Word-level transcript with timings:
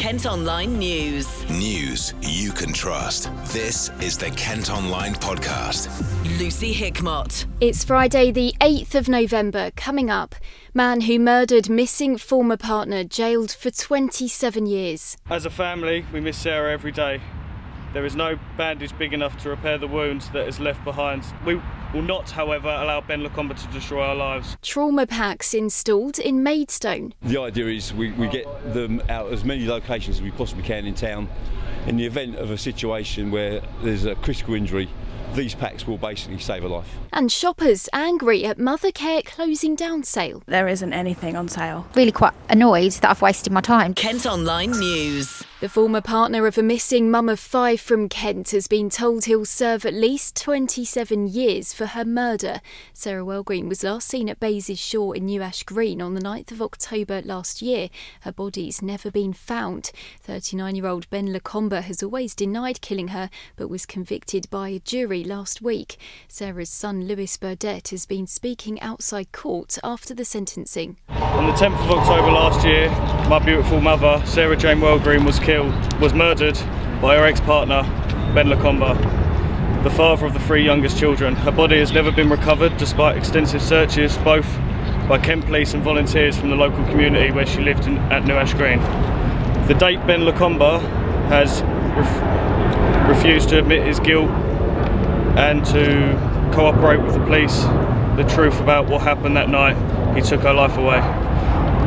Kent 0.00 0.24
Online 0.24 0.78
News. 0.78 1.46
News 1.50 2.14
you 2.22 2.52
can 2.52 2.72
trust. 2.72 3.30
This 3.52 3.90
is 4.00 4.16
the 4.16 4.30
Kent 4.30 4.70
Online 4.70 5.12
Podcast. 5.12 5.90
Lucy 6.40 6.72
Hickmott. 6.72 7.44
It's 7.60 7.84
Friday, 7.84 8.30
the 8.30 8.54
8th 8.62 8.94
of 8.94 9.10
November. 9.10 9.70
Coming 9.76 10.08
up, 10.08 10.34
man 10.72 11.02
who 11.02 11.18
murdered 11.18 11.68
missing 11.68 12.16
former 12.16 12.56
partner 12.56 13.04
jailed 13.04 13.50
for 13.50 13.70
27 13.70 14.64
years. 14.64 15.18
As 15.28 15.44
a 15.44 15.50
family, 15.50 16.06
we 16.14 16.20
miss 16.20 16.38
Sarah 16.38 16.72
every 16.72 16.92
day. 16.92 17.20
There 17.92 18.06
is 18.06 18.16
no 18.16 18.38
bandage 18.56 18.96
big 18.96 19.12
enough 19.12 19.36
to 19.42 19.50
repair 19.50 19.76
the 19.76 19.86
wounds 19.86 20.30
that 20.30 20.48
is 20.48 20.58
left 20.58 20.82
behind. 20.82 21.26
We 21.44 21.60
will 21.92 22.02
not, 22.02 22.30
however, 22.30 22.68
allow 22.68 23.00
Ben 23.00 23.22
Lacombe 23.22 23.54
to 23.54 23.66
destroy 23.68 24.02
our 24.02 24.14
lives. 24.14 24.56
Trauma 24.62 25.06
packs 25.06 25.54
installed 25.54 26.18
in 26.18 26.42
Maidstone. 26.42 27.14
The 27.22 27.40
idea 27.40 27.66
is 27.66 27.92
we, 27.92 28.12
we 28.12 28.28
get 28.28 28.46
them 28.72 29.02
out 29.08 29.32
as 29.32 29.44
many 29.44 29.66
locations 29.66 30.16
as 30.16 30.22
we 30.22 30.30
possibly 30.30 30.62
can 30.62 30.86
in 30.86 30.94
town. 30.94 31.28
In 31.86 31.96
the 31.96 32.06
event 32.06 32.36
of 32.36 32.50
a 32.50 32.58
situation 32.58 33.30
where 33.30 33.60
there's 33.82 34.04
a 34.04 34.14
critical 34.16 34.54
injury, 34.54 34.88
these 35.34 35.54
packs 35.54 35.86
will 35.86 35.98
basically 35.98 36.38
save 36.38 36.64
a 36.64 36.68
life. 36.68 36.88
And 37.12 37.30
shoppers 37.30 37.88
angry 37.92 38.44
at 38.44 38.58
Mothercare 38.58 39.24
closing 39.24 39.74
down 39.74 40.02
sale. 40.04 40.42
There 40.46 40.68
isn't 40.68 40.92
anything 40.92 41.36
on 41.36 41.48
sale. 41.48 41.86
Really 41.94 42.12
quite 42.12 42.34
annoyed 42.48 42.92
that 42.92 43.10
I've 43.10 43.22
wasted 43.22 43.52
my 43.52 43.60
time. 43.60 43.94
Kent 43.94 44.26
Online 44.26 44.70
News. 44.70 45.42
The 45.60 45.68
former 45.68 46.00
partner 46.00 46.46
of 46.46 46.56
a 46.56 46.62
missing 46.62 47.10
mum 47.10 47.28
of 47.28 47.38
five 47.38 47.82
from 47.82 48.08
Kent 48.08 48.52
has 48.52 48.66
been 48.66 48.88
told 48.88 49.26
he'll 49.26 49.44
serve 49.44 49.84
at 49.84 49.92
least 49.92 50.34
27 50.36 51.28
years 51.28 51.74
for 51.74 51.84
her 51.84 52.04
murder. 52.04 52.62
Sarah 52.94 53.24
Wellgreen 53.24 53.68
was 53.68 53.84
last 53.84 54.08
seen 54.08 54.30
at 54.30 54.40
Bazes 54.40 54.78
Shaw 54.78 55.12
in 55.12 55.26
New 55.26 55.42
Ash 55.42 55.62
Green 55.62 56.00
on 56.00 56.14
the 56.14 56.22
9th 56.22 56.52
of 56.52 56.62
October 56.62 57.20
last 57.20 57.60
year. 57.60 57.90
Her 58.22 58.32
body's 58.32 58.80
never 58.80 59.10
been 59.10 59.34
found. 59.34 59.90
39 60.22 60.76
year 60.76 60.86
old 60.86 61.10
Ben 61.10 61.30
Lacombe 61.30 61.82
has 61.82 62.02
always 62.02 62.34
denied 62.34 62.80
killing 62.80 63.08
her 63.08 63.28
but 63.56 63.68
was 63.68 63.84
convicted 63.84 64.48
by 64.48 64.70
a 64.70 64.78
jury 64.78 65.19
last 65.24 65.62
week. 65.62 65.96
Sarah's 66.28 66.70
son 66.70 67.06
Lewis 67.06 67.36
Burdett 67.36 67.88
has 67.88 68.06
been 68.06 68.26
speaking 68.26 68.80
outside 68.80 69.32
court 69.32 69.78
after 69.82 70.14
the 70.14 70.24
sentencing. 70.24 70.96
On 71.08 71.46
the 71.46 71.52
10th 71.52 71.82
of 71.84 71.90
October 71.90 72.30
last 72.30 72.66
year, 72.66 72.90
my 73.28 73.38
beautiful 73.38 73.80
mother, 73.80 74.22
Sarah 74.24 74.56
Jane 74.56 74.78
Wellgreen, 74.78 75.24
was 75.24 75.38
killed, 75.38 75.72
was 76.00 76.14
murdered 76.14 76.56
by 77.00 77.16
her 77.16 77.24
ex-partner, 77.24 77.82
Ben 78.34 78.48
Lacombe, 78.48 78.80
the 79.82 79.90
father 79.90 80.26
of 80.26 80.34
the 80.34 80.40
three 80.40 80.64
youngest 80.64 80.98
children. 80.98 81.34
Her 81.34 81.50
body 81.52 81.78
has 81.78 81.92
never 81.92 82.12
been 82.12 82.28
recovered 82.28 82.76
despite 82.76 83.16
extensive 83.16 83.62
searches, 83.62 84.18
both 84.18 84.46
by 85.08 85.18
Kent 85.18 85.46
Police 85.46 85.74
and 85.74 85.82
volunteers 85.82 86.38
from 86.38 86.50
the 86.50 86.56
local 86.56 86.84
community 86.84 87.32
where 87.32 87.46
she 87.46 87.60
lived 87.60 87.86
in, 87.86 87.96
at 88.12 88.24
New 88.24 88.34
Ash 88.34 88.54
Green. 88.54 88.78
The 89.66 89.74
date 89.74 90.06
Ben 90.06 90.24
Lacombe 90.24 90.80
has 91.28 91.62
ref- 91.96 93.08
refused 93.08 93.48
to 93.48 93.58
admit 93.58 93.86
his 93.86 93.98
guilt 94.00 94.30
and 95.36 95.64
to 95.66 96.50
cooperate 96.54 97.00
with 97.02 97.14
the 97.14 97.24
police 97.24 97.64
the 98.16 98.24
truth 98.24 98.60
about 98.60 98.86
what 98.86 99.00
happened 99.00 99.36
that 99.36 99.48
night, 99.48 99.76
he 100.14 100.20
took 100.20 100.42
her 100.42 100.52
life 100.52 100.76
away. 100.76 101.00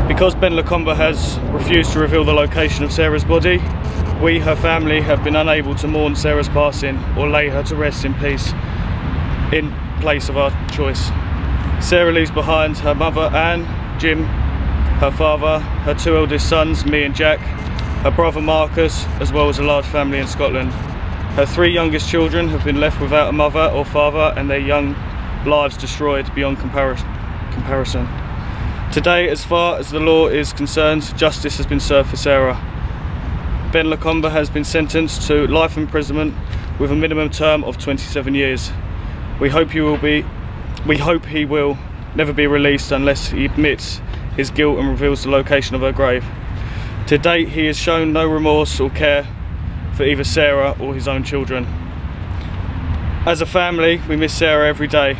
Because 0.07 0.35
Ben 0.35 0.55
Lacombe 0.55 0.95
has 0.95 1.37
refused 1.51 1.93
to 1.93 1.99
reveal 1.99 2.23
the 2.23 2.33
location 2.33 2.83
of 2.83 2.91
Sarah's 2.91 3.23
body, 3.23 3.57
we, 4.21 4.39
her 4.39 4.55
family, 4.55 5.01
have 5.01 5.23
been 5.23 5.35
unable 5.35 5.75
to 5.75 5.87
mourn 5.87 6.15
Sarah's 6.15 6.49
passing 6.49 6.97
or 7.17 7.29
lay 7.29 7.49
her 7.49 7.61
to 7.63 7.75
rest 7.75 8.05
in 8.05 8.13
peace 8.15 8.51
in 9.51 9.71
place 9.99 10.29
of 10.29 10.37
our 10.37 10.51
choice. 10.69 11.09
Sarah 11.81 12.11
leaves 12.11 12.31
behind 12.31 12.77
her 12.79 12.95
mother 12.95 13.29
Anne, 13.35 13.67
Jim, 13.99 14.23
her 14.23 15.11
father, 15.11 15.59
her 15.59 15.93
two 15.93 16.15
eldest 16.15 16.49
sons, 16.49 16.85
me 16.85 17.03
and 17.03 17.13
Jack, 17.13 17.39
her 18.03 18.11
brother 18.11 18.41
Marcus, 18.41 19.05
as 19.19 19.31
well 19.31 19.49
as 19.49 19.59
a 19.59 19.63
large 19.63 19.85
family 19.85 20.19
in 20.19 20.27
Scotland. 20.27 20.71
Her 21.35 21.47
three 21.47 21.73
youngest 21.73 22.07
children 22.07 22.49
have 22.49 22.63
been 22.63 22.79
left 22.79 23.01
without 23.01 23.27
a 23.27 23.31
mother 23.31 23.65
or 23.73 23.83
father 23.83 24.37
and 24.37 24.47
their 24.47 24.59
young 24.59 24.93
lives 25.47 25.75
destroyed 25.75 26.31
beyond 26.35 26.59
comparison. 26.59 28.07
Today, 28.91 29.27
as 29.27 29.43
far 29.43 29.79
as 29.79 29.89
the 29.89 29.99
law 29.99 30.27
is 30.27 30.53
concerned, 30.53 31.01
justice 31.17 31.57
has 31.57 31.65
been 31.65 31.79
served 31.79 32.11
for 32.11 32.17
Sarah. 32.17 32.53
Ben 33.73 33.89
Lacombe 33.89 34.29
has 34.29 34.51
been 34.51 34.63
sentenced 34.63 35.27
to 35.27 35.47
life 35.47 35.75
imprisonment 35.75 36.35
with 36.79 36.91
a 36.91 36.95
minimum 36.95 37.31
term 37.31 37.63
of 37.63 37.79
27 37.79 38.35
years. 38.35 38.71
We 39.41 39.49
hope 39.49 39.71
he 39.71 39.81
will 39.81 39.97
be 39.97 40.23
we 40.85 40.99
hope 40.99 41.25
he 41.25 41.45
will 41.45 41.79
never 42.13 42.31
be 42.31 42.45
released 42.45 42.91
unless 42.91 43.29
he 43.29 43.45
admits 43.45 44.01
his 44.35 44.51
guilt 44.51 44.77
and 44.77 44.87
reveals 44.87 45.23
the 45.23 45.31
location 45.31 45.73
of 45.73 45.81
her 45.81 45.91
grave. 45.91 46.23
To 47.07 47.17
date, 47.17 47.49
he 47.49 47.65
has 47.65 47.75
shown 47.75 48.13
no 48.13 48.27
remorse 48.27 48.79
or 48.79 48.91
care 48.91 49.27
for 49.93 50.03
either 50.03 50.23
Sarah 50.23 50.75
or 50.79 50.93
his 50.93 51.07
own 51.07 51.23
children. 51.23 51.65
As 53.25 53.41
a 53.41 53.45
family, 53.45 54.01
we 54.09 54.15
miss 54.15 54.33
Sarah 54.33 54.67
every 54.67 54.87
day. 54.87 55.17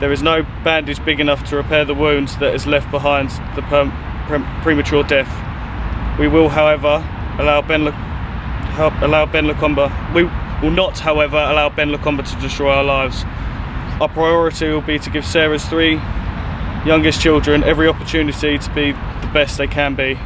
There 0.00 0.12
is 0.12 0.22
no 0.22 0.42
bandage 0.62 1.04
big 1.04 1.20
enough 1.20 1.48
to 1.50 1.56
repair 1.56 1.84
the 1.84 1.94
wounds 1.94 2.36
that 2.38 2.54
is 2.54 2.66
left 2.66 2.90
behind 2.90 3.30
the 3.56 3.62
pre- 3.62 4.62
premature 4.62 5.02
death. 5.04 5.30
We 6.18 6.28
will, 6.28 6.48
however, 6.48 7.02
allow 7.38 7.62
Ben, 7.62 7.84
Le- 7.84 7.92
help 7.92 8.94
allow 9.00 9.26
Ben 9.26 9.46
Lacombe. 9.46 9.90
We 10.14 10.24
will 10.62 10.70
not, 10.70 10.98
however, 10.98 11.36
allow 11.36 11.70
Ben 11.70 11.90
Lacombe 11.90 12.22
to 12.22 12.40
destroy 12.40 12.70
our 12.70 12.84
lives. 12.84 13.24
Our 14.00 14.08
priority 14.08 14.68
will 14.68 14.80
be 14.80 14.98
to 14.98 15.10
give 15.10 15.24
Sarah's 15.24 15.64
three 15.64 15.94
youngest 16.84 17.20
children 17.20 17.64
every 17.64 17.88
opportunity 17.88 18.58
to 18.58 18.70
be 18.74 18.92
the 18.92 19.30
best 19.32 19.56
they 19.56 19.66
can 19.66 19.94
be 19.94 20.18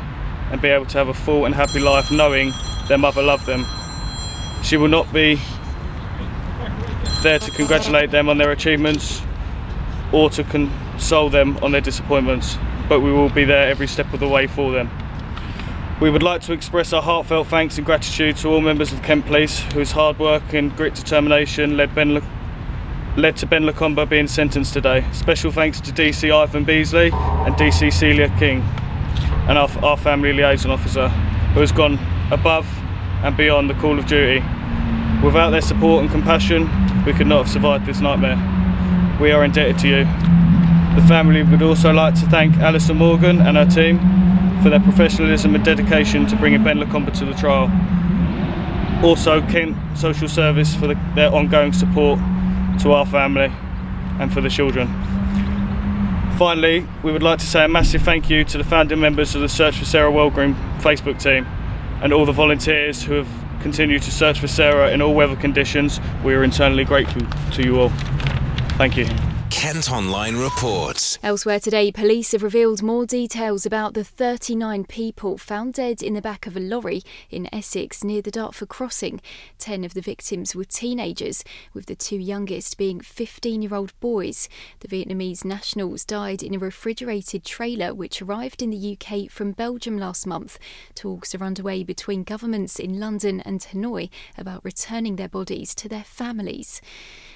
and 0.51 0.61
be 0.61 0.69
able 0.69 0.87
to 0.87 0.99
have 0.99 1.09
a 1.09 1.15
full 1.15 1.45
and 1.45 1.55
happy 1.55 1.81
life 1.81 2.11
knowing 2.11 2.53
their 2.89 2.99
mother 2.99 3.23
loved 3.23 3.47
them. 3.47 3.67
She 4.63 4.77
will 4.77 4.89
not 4.89 5.13
be 5.13 5.41
there 7.23 7.39
to 7.39 7.51
congratulate 7.51 8.11
them 8.11 8.29
on 8.29 8.39
their 8.39 8.51
achievements 8.51 9.23
or 10.13 10.31
to 10.31 10.45
console 10.45 11.29
them 11.29 11.57
on 11.59 11.73
their 11.73 11.81
disappointments, 11.81 12.57
but 12.89 13.01
we 13.01 13.13
will 13.13 13.29
be 13.29 13.45
there 13.45 13.69
every 13.69 13.87
step 13.87 14.13
of 14.13 14.21
the 14.21 14.29
way 14.29 14.47
for 14.47 14.73
them. 14.73 14.91
We 16.01 16.11
would 16.11 16.23
like 16.23 16.43
to 16.43 16.53
express 16.53 16.93
our 16.93 17.03
heartfelt 17.03 17.49
thanks 17.49 17.77
and 17.77 17.85
gratitude 17.85 18.37
to 18.39 18.49
all 18.49 18.61
members 18.61 18.93
of 18.93 19.03
Kent 19.03 19.27
Police 19.27 19.61
whose 19.73 19.91
hard 19.91 20.19
work 20.19 20.55
and 20.55 20.75
grit 20.77 20.95
determination 20.95 21.77
led 21.77 21.95
Ben 21.95 22.15
Le- 22.15 22.23
led 23.17 23.37
to 23.39 23.47
Ben 23.47 23.67
Lacombe 23.67 24.09
being 24.09 24.29
sentenced 24.29 24.73
today. 24.73 25.05
Special 25.13 25.51
thanks 25.51 25.81
to 25.81 25.91
DC 25.91 26.33
Ivan 26.33 26.63
Beasley 26.63 27.11
and 27.13 27.55
DC 27.57 27.93
Celia 27.93 28.29
King 28.39 28.63
and 29.49 29.57
our, 29.57 29.97
family 29.97 30.33
liaison 30.33 30.71
officer 30.71 31.09
who 31.09 31.61
has 31.61 31.73
gone 31.73 31.99
above 32.31 32.67
and 33.25 33.37
beyond 33.37 33.71
the 33.71 33.75
call 33.75 33.99
of 33.99 34.07
duty. 34.07 34.45
Without 35.25 35.51
their 35.51 35.63
support 35.63 36.03
and 36.03 36.11
compassion, 36.11 36.69
we 37.05 37.13
could 37.15 37.27
not 37.27 37.45
have 37.45 37.51
survived 37.51 37.87
this 37.87 38.01
nightmare. 38.01 38.37
We 39.21 39.33
are 39.33 39.45
indebted 39.45 39.79
to 39.79 39.89
you. 39.89 40.05
The 41.01 41.05
family 41.09 41.43
would 41.43 41.63
also 41.63 41.93
like 41.93 42.15
to 42.17 42.27
thank 42.27 42.57
Alison 42.59 42.99
Morgan 42.99 43.41
and 43.41 43.57
her 43.57 43.67
team 43.67 43.99
for 44.63 44.69
their 44.69 44.81
professionalism 44.81 45.55
and 45.55 45.65
dedication 45.65 46.27
to 46.27 46.37
bringing 46.37 46.63
Ben 46.63 46.79
Lacombe 46.79 47.11
to 47.11 47.25
the 47.25 47.35
trial. 47.35 47.71
Also, 49.03 49.41
Kent 49.43 49.77
Social 49.97 50.29
Service 50.29 50.75
for 50.75 50.89
the, 50.89 51.01
their 51.15 51.33
ongoing 51.33 51.73
support 51.73 52.19
to 52.81 52.93
our 52.93 53.07
family 53.07 53.51
and 54.21 54.33
for 54.33 54.41
the 54.41 54.51
children. 54.51 54.89
Finally, 56.39 56.87
we 57.03 57.11
would 57.11 57.25
like 57.25 57.41
to 57.41 57.45
say 57.45 57.65
a 57.65 57.69
massive 57.69 58.01
thank 58.03 58.31
you 58.31 58.45
to 58.45 58.59
the 58.59 58.63
founding 58.63 59.01
members 59.01 59.35
of 59.35 59.41
the 59.41 59.49
Search 59.49 59.77
for 59.77 59.85
Sarah 59.85 60.13
Wellgreen 60.13 60.55
Facebook 60.79 61.21
team 61.21 61.45
and 62.01 62.13
all 62.13 62.25
the 62.25 62.31
volunteers 62.31 63.03
who 63.03 63.15
have 63.15 63.29
continued 63.61 64.03
to 64.03 64.13
search 64.13 64.39
for 64.39 64.47
Sarah 64.47 64.93
in 64.93 65.03
all 65.03 65.15
weather 65.15 65.35
conditions. 65.35 66.01
We 66.23 66.35
are 66.35 66.45
internally 66.45 66.85
grateful 66.85 67.23
to 67.55 67.63
you 67.65 67.81
all. 67.81 67.89
Thank 68.79 68.97
you. 68.97 69.28
Kent 69.51 69.91
Online 69.91 70.37
reports. 70.37 71.19
Elsewhere 71.23 71.61
today, 71.61 71.91
police 71.91 72.33
have 72.33 72.43
revealed 72.43 72.83
more 72.83 73.07
details 73.07 73.65
about 73.65 73.95
the 73.95 74.05
39 74.05 74.85
people 74.85 75.39
found 75.39 75.75
dead 75.75 76.03
in 76.03 76.15
the 76.15 76.21
back 76.21 76.47
of 76.47 76.57
a 76.57 76.61
lorry 76.61 77.03
in 77.31 77.53
Essex 77.53 78.05
near 78.05 78.21
the 78.21 78.31
Dartford 78.31 78.69
crossing. 78.69 79.21
Ten 79.59 79.85
of 79.85 79.95
the 79.95 80.01
victims 80.01 80.55
were 80.55 80.65
teenagers, 80.65 81.45
with 81.73 81.87
the 81.87 81.95
two 81.95 82.19
youngest 82.19 82.77
being 82.77 83.01
15 83.01 83.63
year 83.63 83.75
old 83.75 83.99
boys. 84.01 84.49
The 84.81 84.89
Vietnamese 84.89 85.45
nationals 85.45 86.05
died 86.05 86.43
in 86.43 86.55
a 86.55 86.59
refrigerated 86.59 87.45
trailer 87.45 87.95
which 87.95 88.21
arrived 88.21 88.63
in 88.63 88.71
the 88.71 88.99
UK 88.99 89.31
from 89.31 89.53
Belgium 89.53 89.99
last 89.99 90.27
month. 90.27 90.59
Talks 90.95 91.35
are 91.35 91.43
underway 91.43 91.83
between 91.85 92.23
governments 92.23 92.79
in 92.79 93.01
London 93.01 93.41
and 93.41 93.61
Hanoi 93.61 94.11
about 94.37 94.65
returning 94.65 95.17
their 95.17 95.29
bodies 95.29 95.75
to 95.77 95.89
their 95.89 96.05
families. 96.05 96.81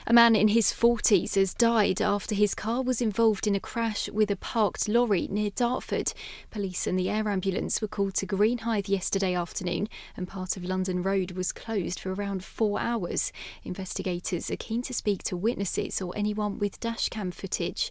A 0.04 0.12
man 0.12 0.34
in 0.34 0.48
his 0.48 0.72
40s 0.72 1.36
has 1.36 1.54
died 1.54 2.02
after 2.02 2.34
his 2.34 2.56
car 2.56 2.82
was 2.82 3.00
involved 3.00 3.46
in 3.46 3.54
a 3.54 3.60
crash 3.60 4.08
with 4.08 4.32
a 4.32 4.36
parked 4.36 4.88
lorry 4.88 5.28
near 5.30 5.50
Dartford. 5.50 6.12
Police 6.50 6.88
and 6.88 6.98
the 6.98 7.08
air 7.08 7.28
ambulance 7.28 7.80
were 7.80 7.86
called 7.86 8.14
to 8.14 8.26
Greenhithe 8.26 8.88
yesterday 8.88 9.32
afternoon, 9.32 9.88
and 10.16 10.26
part 10.26 10.56
of 10.56 10.64
London 10.64 11.04
Road 11.04 11.32
was 11.32 11.52
closed 11.52 12.00
for 12.00 12.12
around 12.12 12.42
four 12.42 12.80
hours. 12.80 13.32
Investigators 13.62 14.50
are 14.50 14.56
keen 14.56 14.82
to 14.82 14.92
speak 14.92 15.22
to 15.22 15.36
witnesses 15.36 16.02
or 16.02 16.12
anyone 16.16 16.58
with 16.58 16.80
dashcam 16.80 17.32
footage. 17.32 17.88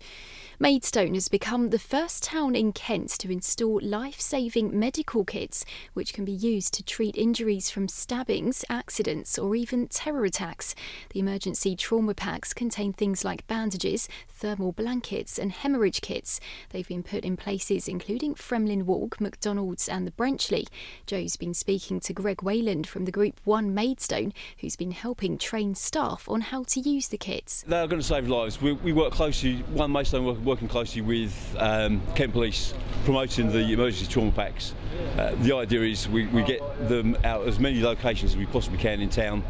Maidstone 0.60 1.14
has 1.14 1.30
become 1.30 1.70
the 1.70 1.80
first 1.80 2.24
town 2.24 2.56
in 2.56 2.74
Kent 2.74 3.12
to 3.20 3.32
install 3.32 3.80
life 3.82 4.20
saving 4.20 4.78
medical 4.78 5.24
kits, 5.24 5.66
which 5.94 6.14
can 6.14 6.26
be 6.26 6.32
used 6.32 6.74
to 6.74 6.84
treat 6.84 7.16
injuries 7.16 7.72
from 7.72 7.88
stabbings, 7.88 8.66
accidents, 8.70 9.40
or 9.40 9.56
even 9.56 9.88
terror 9.88 10.26
attacks. 10.26 10.76
The 11.14 11.22
emergency 11.22 11.76
trauma 11.76 12.01
packs 12.14 12.54
contain 12.54 12.94
things 12.94 13.24
like 13.24 13.46
bandages, 13.48 14.10
thermal 14.28 14.72
blankets, 14.72 15.38
and 15.38 15.52
hemorrhage 15.52 16.02
kits. 16.02 16.40
They've 16.72 16.88
been 16.88 17.04
put 17.04 17.24
in 17.24 17.38
places 17.38 17.88
including 17.88 18.36
Fremlin 18.36 18.84
Walk, 18.84 19.22
McDonald's, 19.22 19.88
and 19.88 20.08
the 20.08 20.12
Brenchley. 20.12 20.68
Joe's 21.06 21.36
been 21.36 21.54
speaking 21.54 22.00
to 22.02 22.14
Greg 22.14 22.42
Wayland 22.42 22.88
from 22.88 23.06
the 23.06 23.12
Group 23.12 23.40
1 23.44 23.74
Maidstone, 23.74 24.34
who's 24.58 24.76
been 24.76 24.92
helping 24.92 25.38
train 25.38 25.76
staff 25.76 26.28
on 26.28 26.42
how 26.42 26.64
to 26.64 26.80
use 26.80 27.10
the 27.10 27.18
kits. 27.18 27.64
They 27.68 27.80
are 27.80 27.88
going 27.88 28.02
to 28.02 28.08
save 28.08 28.28
lives. 28.28 28.62
We, 28.62 28.74
we 28.74 28.92
work 28.92 29.14
closely, 29.14 29.58
one 29.74 29.92
Maidstone 29.92 30.26
work, 30.26 30.40
working 30.40 30.68
closely 30.68 31.02
with 31.02 31.56
um, 31.58 32.02
Kent 32.16 32.34
Police 32.34 32.74
promoting 33.04 33.52
the 33.52 33.72
emergency 33.74 34.06
trauma 34.12 34.32
packs. 34.32 34.74
Uh, 35.18 35.36
the 35.42 35.56
idea 35.56 35.82
is 35.82 36.08
we, 36.08 36.28
we 36.28 36.44
get 36.44 36.62
them 36.88 37.18
out 37.24 37.48
as 37.48 37.60
many 37.60 37.82
locations 37.82 38.32
as 38.32 38.38
we 38.38 38.46
possibly 38.46 38.78
can 38.78 39.02
in 39.02 39.10
town. 39.10 39.44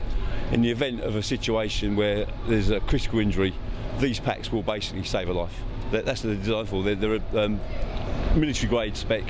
In 0.51 0.61
the 0.61 0.71
event 0.71 1.01
of 1.01 1.15
a 1.15 1.23
situation 1.23 1.95
where 1.95 2.25
there's 2.47 2.69
a 2.69 2.79
critical 2.81 3.19
injury, 3.19 3.53
these 3.99 4.19
packs 4.19 4.51
will 4.51 4.63
basically 4.63 5.03
save 5.03 5.29
a 5.29 5.33
life. 5.33 5.57
That, 5.91 6.05
that's 6.05 6.23
what 6.23 6.29
they're 6.29 6.43
designed 6.43 6.69
for. 6.69 6.83
They're, 6.83 6.95
they're 6.95 7.15
a 7.15 7.45
um, 7.45 7.59
military 8.35 8.69
grade 8.69 8.95
spec. 8.95 9.23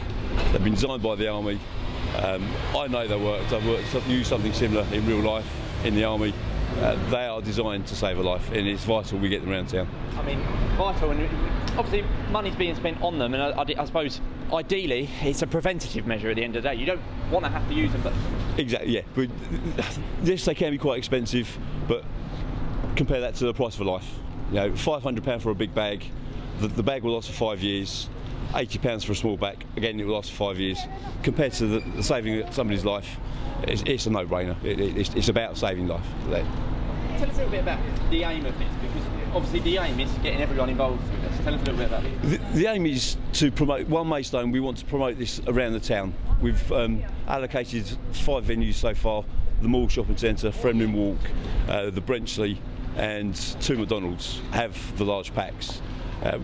They've 0.51 0.63
been 0.63 0.75
designed 0.75 1.03
by 1.03 1.15
the 1.15 1.27
army. 1.27 1.59
Um, 2.17 2.47
I 2.75 2.87
know 2.87 3.07
they 3.07 3.17
worked. 3.17 3.51
I've 3.51 3.65
worked, 3.65 4.07
used 4.07 4.29
something 4.29 4.53
similar 4.53 4.85
in 4.93 5.05
real 5.07 5.19
life 5.19 5.49
in 5.83 5.95
the 5.95 6.03
army. 6.03 6.33
Uh, 6.77 6.95
they 7.09 7.25
are 7.25 7.41
designed 7.41 7.85
to 7.87 7.95
save 7.95 8.17
a 8.17 8.23
life, 8.23 8.49
and 8.51 8.67
it's 8.67 8.83
vital 8.83 9.19
we 9.19 9.29
get 9.29 9.41
them 9.41 9.51
around 9.51 9.67
town. 9.67 9.87
I 10.17 10.23
mean, 10.23 10.39
vital, 10.77 11.11
and 11.11 11.23
obviously 11.77 12.03
money's 12.31 12.55
being 12.55 12.75
spent 12.75 13.01
on 13.01 13.19
them, 13.19 13.33
and 13.33 13.43
I, 13.43 13.49
I, 13.49 13.65
I, 13.77 13.85
suppose 13.85 14.21
ideally 14.53 15.09
it's 15.21 15.41
a 15.41 15.47
preventative 15.47 16.07
measure 16.07 16.29
at 16.29 16.37
the 16.37 16.43
end 16.43 16.55
of 16.55 16.63
the 16.63 16.69
day. 16.69 16.75
You 16.75 16.85
don't 16.85 17.01
want 17.29 17.45
to 17.45 17.51
have 17.51 17.67
to 17.67 17.73
use 17.73 17.91
them, 17.91 18.01
but 18.01 18.13
exactly, 18.57 18.91
yeah. 18.91 19.01
But 19.15 19.29
yes, 20.23 20.45
they 20.45 20.55
can 20.55 20.71
be 20.71 20.77
quite 20.77 20.97
expensive, 20.97 21.57
but 21.87 22.03
compare 22.95 23.21
that 23.21 23.35
to 23.35 23.45
the 23.45 23.53
price 23.53 23.75
of 23.75 23.81
a 23.81 23.89
life. 23.89 24.09
You 24.49 24.55
know, 24.55 24.75
five 24.75 25.03
hundred 25.03 25.23
pound 25.23 25.41
for 25.41 25.49
a 25.49 25.55
big 25.55 25.73
bag. 25.73 26.05
The, 26.59 26.67
the 26.67 26.83
bag 26.83 27.03
will 27.03 27.13
last 27.13 27.29
for 27.29 27.33
five 27.33 27.61
years. 27.61 28.09
Eighty 28.53 28.79
pounds 28.79 29.03
for 29.03 29.13
a 29.13 29.15
small 29.15 29.37
bag. 29.37 29.65
Again, 29.77 29.99
it 29.99 30.05
will 30.05 30.15
last 30.15 30.31
for 30.31 30.49
five 30.49 30.59
years. 30.59 30.79
Compared 31.23 31.53
to 31.53 31.67
the, 31.67 31.79
the 31.95 32.03
saving 32.03 32.51
somebody's 32.51 32.83
life, 32.83 33.17
it's, 33.63 33.81
it's 33.85 34.07
a 34.07 34.09
no-brainer. 34.09 34.61
It, 34.63 34.79
it, 34.79 34.97
it's, 34.97 35.13
it's, 35.13 35.29
about 35.29 35.57
saving 35.57 35.87
life. 35.87 36.05
Tell 36.29 37.29
us 37.29 37.35
a 37.35 37.37
little 37.37 37.49
bit 37.49 37.61
about 37.61 37.79
the 38.09 38.23
aim 38.23 38.45
of 38.45 38.57
this, 38.59 38.67
because 38.81 39.07
obviously 39.33 39.59
the 39.59 39.77
aim 39.77 39.99
is 39.99 40.11
getting 40.23 40.41
everyone 40.41 40.69
involved 40.69 41.01
with 41.11 41.21
this. 41.21 41.45
Tell 41.45 41.53
us 41.53 41.61
a 41.61 41.71
little 41.71 41.77
bit 41.77 41.87
about 41.87 42.03
it. 42.03 42.21
The, 42.23 42.59
the 42.59 42.67
aim 42.67 42.85
is 42.85 43.15
to 43.33 43.51
promote 43.51 43.87
one 43.87 44.09
Maidstone. 44.09 44.51
We 44.51 44.59
want 44.59 44.77
to 44.79 44.85
promote 44.85 45.17
this 45.17 45.39
around 45.47 45.73
the 45.73 45.79
town. 45.79 46.13
We've 46.41 46.71
um, 46.73 47.03
allocated 47.27 47.87
five 48.11 48.43
venues 48.43 48.73
so 48.73 48.93
far: 48.93 49.23
the 49.61 49.69
Mall 49.69 49.87
Shopping 49.87 50.17
Centre, 50.17 50.49
Fremlin 50.49 50.93
Walk, 50.93 51.19
uh, 51.69 51.89
the 51.89 52.01
Brenchley, 52.01 52.57
and 52.95 53.35
two 53.61 53.77
McDonald's 53.77 54.41
have 54.51 54.97
the 54.97 55.05
large 55.05 55.33
packs. 55.33 55.81
Uh, 56.23 56.39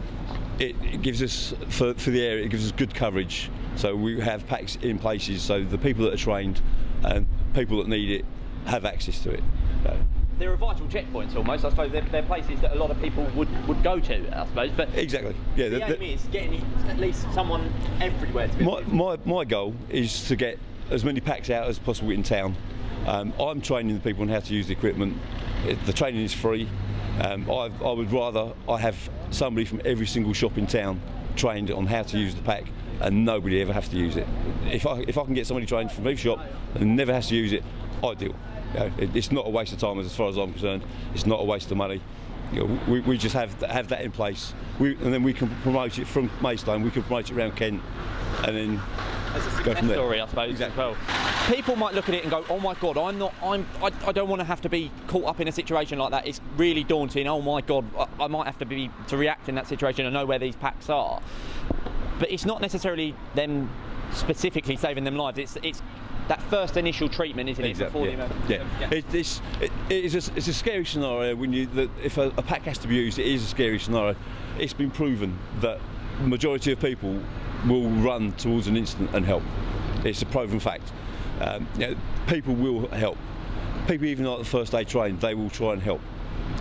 it, 0.60 0.76
it, 0.84 1.02
gives 1.02 1.22
us 1.22 1.54
for, 1.70 1.94
for 1.94 2.10
the 2.10 2.26
area. 2.26 2.46
It 2.46 2.50
gives 2.50 2.66
us 2.66 2.72
good 2.72 2.96
coverage. 2.96 3.52
So 3.76 3.96
we 3.96 4.20
have 4.22 4.48
packs 4.48 4.78
in 4.82 4.98
places 4.98 5.44
so 5.44 5.64
the 5.64 5.78
people 5.78 6.06
that 6.06 6.14
are 6.14 6.18
trained 6.18 6.62
and 7.04 7.28
people 7.54 7.78
that 7.78 7.88
need 7.88 8.10
it 8.10 8.26
have 8.66 8.86
access 8.86 9.22
to 9.24 9.32
it. 9.32 9.44
So, 9.84 9.98
they're 10.40 10.54
a 10.54 10.58
vital 10.58 10.86
checkpoints 10.88 11.36
almost. 11.36 11.66
I 11.66 11.70
suppose 11.70 11.92
they're, 11.92 12.02
they're, 12.02 12.24
places 12.24 12.60
that 12.62 12.76
a 12.76 12.80
lot 12.80 12.92
of 12.92 13.02
people 13.02 13.24
would, 13.36 13.68
would 13.68 13.82
go 13.84 14.00
to. 14.00 14.40
I 14.40 14.46
suppose, 14.46 14.72
but 14.72 14.90
exactly, 14.94 15.36
yeah. 15.56 15.70
The, 15.70 15.80
the 15.80 16.04
aim 16.04 16.16
is 16.16 16.24
getting 16.26 16.64
at 16.88 17.00
least 17.00 17.32
someone 17.34 17.74
everywhere. 18.02 18.48
To 18.48 18.64
my, 18.64 18.82
my 18.82 19.18
my 19.26 19.46
goal 19.46 19.74
is 19.90 20.28
to 20.28 20.36
get 20.36 20.60
as 20.92 21.04
many 21.04 21.22
packs 21.22 21.50
out 21.50 21.68
as 21.68 21.80
possible 21.80 22.12
in 22.12 22.24
town. 22.24 22.56
Um, 23.08 23.34
I'm 23.40 23.62
training 23.62 23.96
the 23.96 24.02
people 24.02 24.24
on 24.24 24.30
how 24.30 24.40
to 24.40 24.54
use 24.54 24.68
the 24.68 24.74
equipment. 24.74 25.18
The 25.86 25.94
training 25.94 26.22
is 26.22 26.34
free. 26.34 26.70
Um, 27.22 27.50
I, 27.50 27.72
I 27.84 27.92
would 27.92 28.12
rather 28.12 28.54
I 28.70 28.78
have 28.78 29.10
somebody 29.32 29.66
from 29.66 29.82
every 29.84 30.06
single 30.06 30.34
shop 30.34 30.58
in 30.58 30.68
town 30.68 31.02
trained 31.36 31.72
on 31.72 31.86
how 31.86 32.04
to 32.04 32.18
use 32.18 32.36
the 32.36 32.42
pack 32.42 32.66
and 33.00 33.26
nobody 33.26 33.62
ever 33.62 33.74
has 33.74 33.88
to 33.90 33.98
use 33.98 34.18
it. 34.18 34.28
If 34.66 34.86
I, 34.86 35.00
if 35.08 35.18
I 35.18 35.24
can 35.24 35.34
get 35.34 35.48
somebody 35.48 35.66
trained 35.66 35.92
from 35.92 36.06
every 36.06 36.18
shop 36.18 36.40
and 36.76 36.96
never 36.96 37.14
has 37.14 37.28
to 37.30 37.36
use 37.36 37.54
it, 37.54 37.64
ideal. 38.04 38.36
You 38.74 38.80
know, 38.80 38.92
it, 38.98 39.16
it's 39.16 39.32
not 39.32 39.48
a 39.48 39.50
waste 39.50 39.74
of 39.74 39.80
time 39.80 40.00
as 40.00 40.16
far 40.16 40.30
as 40.30 40.38
I'm 40.38 40.52
concerned. 40.52 40.84
It's 41.14 41.26
not 41.26 41.40
a 41.40 41.44
waste 41.44 41.72
of 41.72 41.78
money. 41.78 42.02
You 42.52 42.66
know, 42.66 42.80
we, 42.88 43.02
we 43.02 43.18
just 43.18 43.36
have 43.36 43.62
have 43.64 43.90
that 43.90 44.02
in 44.02 44.12
place, 44.12 44.54
we, 44.80 44.96
and 44.96 45.14
then 45.14 45.22
we 45.22 45.34
can 45.34 45.50
promote 45.62 46.00
it 46.00 46.08
from 46.08 46.32
Maidstone. 46.42 46.82
We 46.82 46.92
can 46.92 47.04
promote 47.04 47.30
it 47.30 47.36
around 47.36 47.58
Kent, 47.58 47.82
and 48.46 48.56
then 48.56 48.82
go 49.64 49.76
from 49.76 49.88
there. 49.88 49.98
Story, 49.98 50.22
I 50.22 50.28
suppose. 50.28 50.52
Exactly. 50.52 50.78
Well, 50.78 50.96
people 51.48 51.76
might 51.76 51.94
look 51.94 52.10
at 52.10 52.16
it 52.16 52.24
and 52.24 52.32
go, 52.32 52.46
"Oh 52.50 52.60
my 52.60 52.74
God, 52.76 52.98
I'm 52.98 53.18
not. 53.18 53.34
I'm. 53.44 53.66
I, 53.82 53.92
I 54.06 54.12
don't 54.12 54.30
want 54.30 54.40
to 54.40 54.46
have 54.46 54.62
to 54.62 54.70
be 54.70 54.92
caught 55.08 55.26
up 55.26 55.40
in 55.40 55.48
a 55.48 55.52
situation 55.52 55.98
like 56.00 56.12
that. 56.12 56.28
It's 56.28 56.42
really 56.56 56.84
daunting. 56.84 57.28
Oh 57.28 57.42
my 57.42 57.62
God, 57.62 57.86
I, 57.98 58.26
I 58.26 58.28
might 58.28 58.46
have 58.46 58.58
to 58.60 58.66
be 58.66 58.90
to 59.08 59.18
react 59.18 59.50
in 59.50 59.56
that 59.56 59.68
situation 59.68 60.06
and 60.06 60.14
know 60.14 60.26
where 60.26 60.40
these 60.40 60.56
packs 60.56 60.90
are." 60.90 61.22
But 62.20 62.32
it's 62.32 62.46
not 62.46 62.62
necessarily 62.62 63.16
them 63.36 63.70
specifically 64.12 64.76
saving 64.76 65.04
them 65.04 65.16
lives. 65.16 65.38
It's 65.38 65.58
it's 65.64 65.82
that 66.28 66.42
first 66.44 66.78
initial 66.78 67.10
treatment, 67.10 67.50
isn't 67.50 67.64
exactly, 67.64 68.10
it? 68.10 68.18
Before 68.18 68.30
yeah. 68.50 68.58
yeah. 68.60 68.90
yeah. 68.92 68.98
It, 68.98 69.14
it's, 69.14 69.42
it, 69.62 69.72
it's, 69.90 70.14
a, 70.28 70.36
it's 70.36 70.48
a 70.48 70.54
scary 70.54 70.86
scenario 70.86 71.36
when 71.36 71.54
you 71.54 71.68
that 71.68 71.90
if 72.04 72.18
a, 72.18 72.34
a, 72.38 72.42
pack 72.42 72.64
has 72.64 72.78
to 72.80 72.88
be 72.88 72.96
used, 72.96 73.20
it 73.20 73.26
is 73.26 73.44
a 73.44 73.48
scary 73.48 73.80
scenario. 73.80 74.16
It's 74.60 74.74
been 74.74 74.92
proven 74.92 75.38
that 75.62 75.80
the 76.20 76.28
majority 76.28 76.72
of 76.72 76.80
people 76.80 77.22
will 77.66 77.90
run 77.90 78.34
towards 78.34 78.68
an 78.68 78.78
incident 78.78 79.14
and 79.14 79.26
help. 79.26 79.44
It's 80.04 80.22
a 80.22 80.26
proven 80.26 80.60
fact. 80.60 80.92
Um, 81.42 81.68
you 81.76 81.88
know, 81.88 81.96
people 82.28 82.54
will 82.56 82.88
help. 82.90 83.18
People 83.88 84.08
even 84.08 84.26
like 84.26 84.40
the 84.40 84.46
first 84.46 84.72
day 84.72 84.84
trained, 84.84 85.22
they 85.22 85.34
will 85.34 85.50
try 85.50 85.74
and 85.74 85.82
help. 85.82 86.02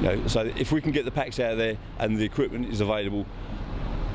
You 0.01 0.03
know, 0.03 0.27
so 0.27 0.41
if 0.57 0.73
we 0.73 0.81
can 0.81 0.93
get 0.93 1.05
the 1.05 1.11
packs 1.11 1.41
out 1.41 1.53
of 1.53 1.59
there 1.59 1.77
and 1.99 2.17
the 2.17 2.25
equipment 2.25 2.73
is 2.73 2.81
available, 2.81 3.27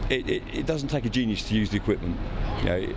it, 0.09 0.29
it, 0.29 0.43
it, 0.53 0.65
doesn't 0.65 0.89
take 0.89 1.05
a 1.05 1.09
genius 1.09 1.47
to 1.47 1.55
use 1.55 1.69
the 1.69 1.77
equipment. 1.77 2.17
You 2.59 2.65
know, 2.65 2.93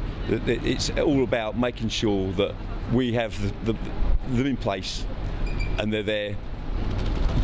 it, 0.46 0.66
it's 0.66 0.90
all 0.90 1.22
about 1.22 1.56
making 1.56 1.88
sure 1.88 2.32
that 2.32 2.54
we 2.92 3.12
have 3.14 3.40
the, 3.64 3.72
the, 3.72 3.78
them 4.36 4.46
in 4.46 4.56
place 4.56 5.06
and 5.78 5.92
they're 5.92 6.02
there 6.02 6.36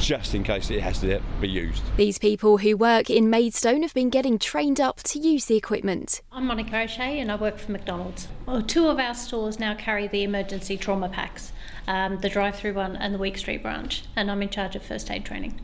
just 0.01 0.35
in 0.35 0.43
case 0.43 0.71
it 0.71 0.81
has 0.81 1.01
to 1.01 1.21
be 1.41 1.49
used. 1.49 1.83
These 1.97 2.19
people 2.19 2.59
who 2.59 2.77
work 2.77 3.11
in 3.11 3.31
Maidstone 3.31 3.83
have 3.83 3.95
been 3.95 4.11
getting 4.11 4.39
trained 4.39 4.81
up 4.81 5.03
to 5.05 5.19
use 5.19 5.47
the 5.47 5.57
equipment. 5.57 6.23
I'm 6.33 6.47
Monica 6.47 6.83
O'Shea 6.83 7.21
and 7.21 7.31
I 7.31 7.37
work 7.37 7.59
for 7.59 7.73
McDonald's. 7.73 8.29
Well, 8.47 8.63
two 8.63 8.89
of 8.89 8.99
our 8.99 9.15
stores 9.15 9.59
now 9.59 9.75
carry 9.75 10.09
the 10.09 10.23
emergency 10.23 10.77
trauma 10.77 11.09
packs, 11.09 11.53
um, 11.87 12.19
the 12.21 12.29
drive 12.29 12.57
through 12.57 12.75
one 12.75 12.97
and 12.97 13.15
the 13.15 13.19
Week 13.19 13.39
Street 13.39 13.63
branch, 13.63 14.05
and 14.17 14.31
I'm 14.31 14.43
in 14.43 14.49
charge 14.49 14.75
of 14.75 14.83
first 14.83 15.11
aid 15.11 15.25
training 15.25 15.61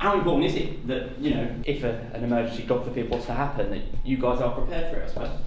how 0.00 0.16
important 0.16 0.46
is 0.46 0.54
it 0.54 0.86
that 0.88 1.18
you 1.20 1.34
know 1.34 1.54
if 1.64 1.84
a, 1.84 2.10
an 2.14 2.24
emergency, 2.24 2.62
God 2.62 2.84
forbid, 2.84 3.10
was 3.10 3.26
to 3.26 3.34
happen, 3.34 3.70
that 3.70 3.82
you 4.02 4.16
guys 4.16 4.40
are 4.40 4.50
prepared 4.52 4.92
for 4.92 5.00
it? 5.00 5.04
I 5.04 5.08
suppose. 5.08 5.38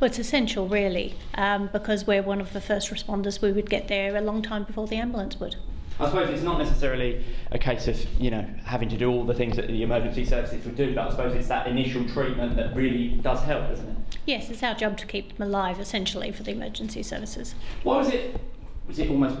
Well, 0.00 0.08
it's 0.08 0.18
essential, 0.18 0.66
really, 0.66 1.14
um, 1.34 1.68
because 1.72 2.06
we're 2.06 2.22
one 2.22 2.40
of 2.40 2.54
the 2.54 2.60
first 2.60 2.90
responders. 2.90 3.42
We 3.42 3.52
would 3.52 3.68
get 3.68 3.88
there 3.88 4.16
a 4.16 4.22
long 4.22 4.40
time 4.40 4.64
before 4.64 4.86
the 4.86 4.96
ambulance 4.96 5.38
would. 5.40 5.56
I 6.00 6.06
suppose 6.06 6.30
it's 6.30 6.42
not 6.42 6.58
necessarily 6.58 7.24
a 7.50 7.58
case 7.58 7.88
of 7.88 7.98
you 8.20 8.30
know 8.30 8.46
having 8.64 8.88
to 8.88 8.96
do 8.96 9.10
all 9.10 9.24
the 9.24 9.34
things 9.34 9.56
that 9.56 9.66
the 9.66 9.82
emergency 9.82 10.24
services 10.24 10.64
would 10.64 10.76
do, 10.76 10.94
but 10.94 11.08
I 11.08 11.10
suppose 11.10 11.34
it's 11.34 11.48
that 11.48 11.66
initial 11.66 12.06
treatment 12.08 12.56
that 12.56 12.74
really 12.74 13.08
does 13.08 13.42
help, 13.42 13.70
isn't 13.70 13.88
it? 13.88 13.96
Yes, 14.26 14.48
it's 14.50 14.62
our 14.62 14.74
job 14.74 14.96
to 14.98 15.06
keep 15.06 15.36
them 15.36 15.48
alive, 15.48 15.80
essentially, 15.80 16.30
for 16.30 16.42
the 16.42 16.52
emergency 16.52 17.02
services. 17.02 17.54
Why 17.82 17.98
was 17.98 18.08
it? 18.10 18.40
Was 18.86 18.98
it 18.98 19.10
almost 19.10 19.36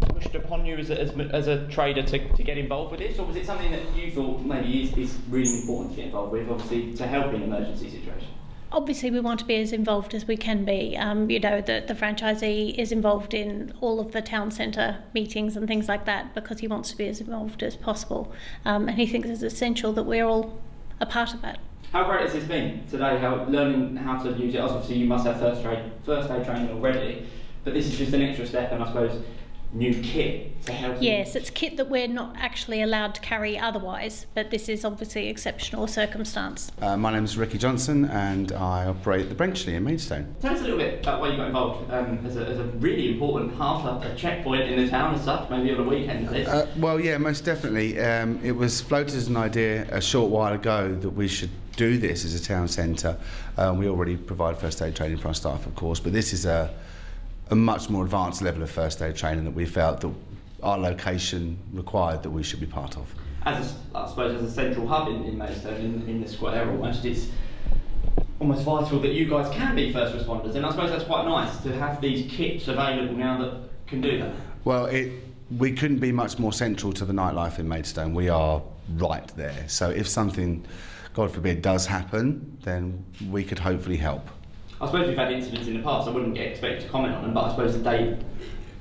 pushed 0.00 0.34
upon 0.34 0.66
you 0.66 0.76
as 0.76 0.90
a, 0.90 1.00
as, 1.00 1.10
as 1.30 1.46
a 1.46 1.66
trader 1.68 2.02
to, 2.02 2.34
to 2.34 2.42
get 2.42 2.58
involved 2.58 2.90
with 2.90 3.00
this, 3.00 3.18
or 3.18 3.26
was 3.26 3.36
it 3.36 3.46
something 3.46 3.70
that 3.70 3.94
you 3.96 4.10
thought 4.10 4.40
maybe 4.40 4.82
is, 4.82 4.96
is 4.98 5.18
really 5.28 5.60
important 5.60 5.90
to 5.90 5.96
get 5.96 6.06
involved 6.06 6.32
with, 6.32 6.48
obviously 6.50 6.92
to 6.94 7.06
help 7.06 7.32
in 7.32 7.42
emergency 7.42 7.88
situations? 7.90 8.30
Obviously, 8.74 9.10
we 9.10 9.20
want 9.20 9.38
to 9.40 9.44
be 9.44 9.56
as 9.56 9.70
involved 9.70 10.14
as 10.14 10.26
we 10.26 10.34
can 10.36 10.64
be. 10.64 10.96
Um, 10.96 11.28
you 11.28 11.38
know, 11.38 11.60
the, 11.60 11.84
the 11.86 11.94
franchisee 11.94 12.74
is 12.78 12.90
involved 12.90 13.34
in 13.34 13.74
all 13.82 14.00
of 14.00 14.12
the 14.12 14.22
town 14.22 14.50
centre 14.50 14.98
meetings 15.12 15.56
and 15.56 15.68
things 15.68 15.88
like 15.88 16.06
that 16.06 16.34
because 16.34 16.60
he 16.60 16.66
wants 16.66 16.90
to 16.90 16.96
be 16.96 17.06
as 17.06 17.20
involved 17.20 17.62
as 17.62 17.76
possible. 17.76 18.32
Um, 18.64 18.88
and 18.88 18.96
he 18.96 19.06
thinks 19.06 19.28
it's 19.28 19.42
essential 19.42 19.92
that 19.92 20.04
we're 20.04 20.24
all 20.24 20.58
a 21.00 21.06
part 21.06 21.34
of 21.34 21.42
that. 21.42 21.58
How 21.92 22.04
great 22.04 22.22
has 22.22 22.32
this 22.32 22.44
been 22.44 22.86
today? 22.88 23.18
How 23.18 23.44
learning 23.44 23.96
how 23.96 24.16
to 24.22 24.30
use 24.30 24.54
it? 24.54 24.60
Obviously, 24.60 24.96
you 24.96 25.06
must 25.06 25.26
have 25.26 25.38
first 25.38 25.62
aid 25.66 25.92
first 26.06 26.30
aid 26.30 26.46
training 26.46 26.70
already, 26.70 27.28
but 27.64 27.74
this 27.74 27.86
is 27.86 27.98
just 27.98 28.14
an 28.14 28.22
extra 28.22 28.46
step, 28.46 28.72
and 28.72 28.82
I 28.82 28.86
suppose 28.86 29.22
new 29.72 29.94
kit 30.02 30.62
to 30.64 30.72
help? 30.72 30.96
Yes, 31.00 31.34
it's 31.34 31.50
kit 31.50 31.76
that 31.76 31.88
we're 31.88 32.08
not 32.08 32.34
actually 32.38 32.82
allowed 32.82 33.14
to 33.14 33.20
carry 33.20 33.58
otherwise, 33.58 34.26
but 34.34 34.50
this 34.50 34.68
is 34.68 34.84
obviously 34.84 35.28
exceptional 35.28 35.86
circumstance. 35.86 36.70
Uh, 36.80 36.96
my 36.96 37.12
name 37.12 37.24
is 37.24 37.36
Ricky 37.36 37.58
Johnson 37.58 38.04
and 38.06 38.52
I 38.52 38.86
operate 38.86 39.28
the 39.28 39.34
Brenchley 39.34 39.74
in 39.74 39.84
Maidstone. 39.84 40.34
Tell 40.40 40.54
us 40.54 40.60
a 40.60 40.62
little 40.62 40.78
bit 40.78 41.00
about 41.00 41.20
why 41.20 41.30
you 41.30 41.36
got 41.36 41.46
involved 41.46 41.90
um, 41.90 42.24
as, 42.26 42.36
a, 42.36 42.46
as 42.46 42.58
a 42.58 42.64
really 42.64 43.12
important 43.12 43.54
half 43.56 43.84
a, 43.84 44.12
a 44.12 44.14
checkpoint 44.14 44.62
in 44.62 44.84
the 44.84 44.88
town 44.88 45.14
as 45.14 45.24
such, 45.24 45.48
maybe 45.50 45.72
on 45.72 45.80
a 45.80 45.88
weekend. 45.88 46.28
Uh, 46.28 46.66
well, 46.76 47.00
yeah, 47.00 47.16
most 47.18 47.44
definitely. 47.44 47.98
Um, 48.00 48.40
it 48.42 48.52
was 48.52 48.80
floated 48.80 49.14
as 49.14 49.28
an 49.28 49.36
idea 49.36 49.86
a 49.90 50.00
short 50.00 50.30
while 50.30 50.52
ago 50.52 50.94
that 50.94 51.10
we 51.10 51.28
should 51.28 51.50
do 51.76 51.96
this 51.96 52.24
as 52.24 52.34
a 52.34 52.42
town 52.42 52.68
centre. 52.68 53.16
Um, 53.56 53.78
we 53.78 53.88
already 53.88 54.16
provide 54.16 54.58
first 54.58 54.82
aid 54.82 54.94
training 54.94 55.18
for 55.18 55.28
our 55.28 55.34
staff, 55.34 55.66
of 55.66 55.74
course, 55.74 56.00
but 56.00 56.12
this 56.12 56.32
is 56.32 56.44
a 56.44 56.72
a 57.52 57.54
much 57.54 57.90
more 57.90 58.04
advanced 58.04 58.40
level 58.40 58.62
of 58.62 58.70
first 58.70 59.02
aid 59.02 59.14
training 59.14 59.44
that 59.44 59.54
we 59.54 59.66
felt 59.66 60.00
that 60.00 60.10
our 60.62 60.78
location 60.78 61.58
required 61.74 62.22
that 62.22 62.30
we 62.30 62.42
should 62.42 62.60
be 62.60 62.66
part 62.66 62.96
of. 62.96 63.14
As 63.44 63.74
a, 63.94 63.98
I 63.98 64.08
suppose 64.08 64.42
as 64.42 64.50
a 64.50 64.52
central 64.52 64.86
hub 64.86 65.08
in, 65.08 65.24
in 65.24 65.36
Maidstone, 65.36 65.76
in, 65.76 66.08
in 66.08 66.20
the 66.22 66.28
square 66.28 66.68
almost, 66.70 67.04
it's 67.04 67.28
almost 68.40 68.62
vital 68.62 69.00
that 69.00 69.12
you 69.12 69.26
guys 69.26 69.52
can 69.54 69.76
be 69.76 69.92
first 69.92 70.14
responders, 70.16 70.54
and 70.54 70.64
I 70.64 70.70
suppose 70.70 70.90
that's 70.90 71.04
quite 71.04 71.26
nice 71.26 71.58
to 71.58 71.76
have 71.78 72.00
these 72.00 72.30
kits 72.32 72.68
available 72.68 73.14
now 73.14 73.38
that 73.42 73.86
can 73.86 74.00
do 74.00 74.18
that. 74.18 74.34
Well, 74.64 74.86
it, 74.86 75.12
we 75.58 75.72
couldn't 75.72 75.98
be 75.98 76.10
much 76.10 76.38
more 76.38 76.54
central 76.54 76.92
to 76.94 77.04
the 77.04 77.12
nightlife 77.12 77.58
in 77.58 77.68
Maidstone. 77.68 78.14
We 78.14 78.30
are 78.30 78.62
right 78.94 79.28
there. 79.36 79.68
So 79.68 79.90
if 79.90 80.08
something, 80.08 80.64
God 81.12 81.30
forbid, 81.32 81.60
does 81.60 81.84
happen, 81.84 82.56
then 82.62 83.04
we 83.28 83.44
could 83.44 83.58
hopefully 83.58 83.98
help. 83.98 84.26
I 84.82 84.86
suppose 84.86 85.06
we've 85.06 85.16
had 85.16 85.30
incidents 85.30 85.68
in 85.68 85.74
the 85.74 85.82
past. 85.82 86.08
I 86.08 86.10
wouldn't 86.10 86.34
get 86.34 86.48
expect 86.48 86.82
to 86.82 86.88
comment 86.88 87.14
on 87.14 87.22
them, 87.22 87.32
but 87.32 87.44
I 87.44 87.50
suppose 87.50 87.72
that 87.74 87.84
they, 87.84 88.18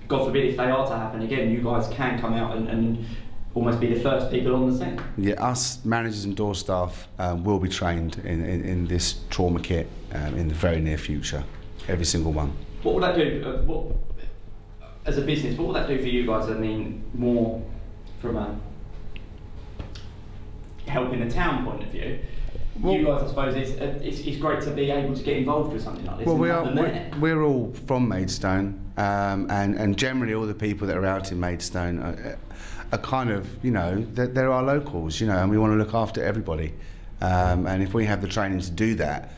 God 0.08 0.26
forbid, 0.26 0.46
if 0.46 0.58
they 0.58 0.64
are 0.64 0.88
to 0.88 0.96
happen 0.96 1.22
again, 1.22 1.52
you 1.52 1.62
guys 1.62 1.88
can 1.90 2.20
come 2.20 2.34
out 2.34 2.58
and, 2.58 2.68
and 2.70 3.06
almost 3.54 3.80
be 3.80 3.94
the 3.94 4.00
first 4.00 4.32
people 4.32 4.56
on 4.56 4.72
the 4.72 4.76
scene. 4.76 5.00
Yeah, 5.16 5.34
us 5.36 5.86
managers 5.86 6.26
and 6.26 6.36
door 6.36 6.56
staff 6.56 7.08
um, 7.20 7.44
will 7.44 7.60
be 7.60 7.70
trained 7.70 8.18
in, 8.26 8.44
in, 8.44 8.66
in 8.66 8.88
this 8.88 9.20
trauma 9.30 9.60
kit 9.60 9.88
um, 10.14 10.36
in 10.40 10.48
the 10.48 10.56
very 10.56 10.82
near 10.82 10.98
future. 10.98 11.44
Every 11.88 12.06
single 12.06 12.32
one. 12.32 12.52
What 12.82 12.96
will 12.96 13.02
that 13.02 13.16
do? 13.16 13.44
Uh, 13.46 13.62
what, 13.62 13.96
as 15.06 15.20
a 15.20 15.22
business, 15.22 15.56
what 15.56 15.68
will 15.68 15.74
that 15.76 15.88
do 15.88 16.00
for 16.00 16.08
you 16.08 16.26
guys? 16.26 16.50
I 16.50 16.54
mean, 16.54 17.04
more 17.14 17.64
from 18.20 18.38
a 18.38 18.60
helping 20.88 21.20
the 21.20 21.32
town 21.32 21.64
point 21.64 21.84
of 21.84 21.90
view. 21.90 22.20
Well, 22.80 22.94
you 22.94 23.06
guys, 23.06 23.24
I 23.24 23.28
suppose, 23.28 23.56
it's, 23.56 23.80
uh, 23.80 24.00
it's, 24.02 24.20
it's, 24.20 24.38
great 24.38 24.62
to 24.62 24.72
be 24.72 24.90
able 24.92 25.14
to 25.14 25.24
get 25.24 25.38
involved 25.38 25.74
with 25.74 25.84
something 25.84 26.06
like 26.06 26.20
this. 26.20 26.28
Well, 26.28 26.38
we 26.38 26.50
are, 26.50 26.64
we're, 26.74 27.12
we're, 27.20 27.44
all 27.44 27.74
from 27.86 28.08
Maidstone, 28.08 28.80
um, 28.98 29.50
and, 29.52 29.76
and 29.76 29.98
generally 29.98 30.34
all 30.34 30.46
the 30.46 30.54
people 30.54 30.88
that 30.88 30.96
are 30.96 31.06
out 31.06 31.32
in 31.32 31.40
Maidstone 31.40 32.00
are, 32.00 32.38
are 32.92 32.98
kind 33.00 33.30
of, 33.30 33.48
you 33.64 33.72
know, 33.72 34.06
they're, 34.14 34.28
they're, 34.28 34.52
our 34.52 34.64
locals, 34.64 35.20
you 35.20 35.28
know, 35.28 35.38
and 35.38 35.52
we 35.52 35.58
want 35.58 35.74
to 35.74 35.78
look 35.78 35.94
after 35.94 36.24
everybody. 36.24 36.74
Um, 37.22 37.68
and 37.68 37.84
if 37.84 37.94
we 37.94 38.06
have 38.06 38.22
the 38.22 38.28
training 38.28 38.62
to 38.62 38.72
do 38.72 38.96
that, 38.96 39.34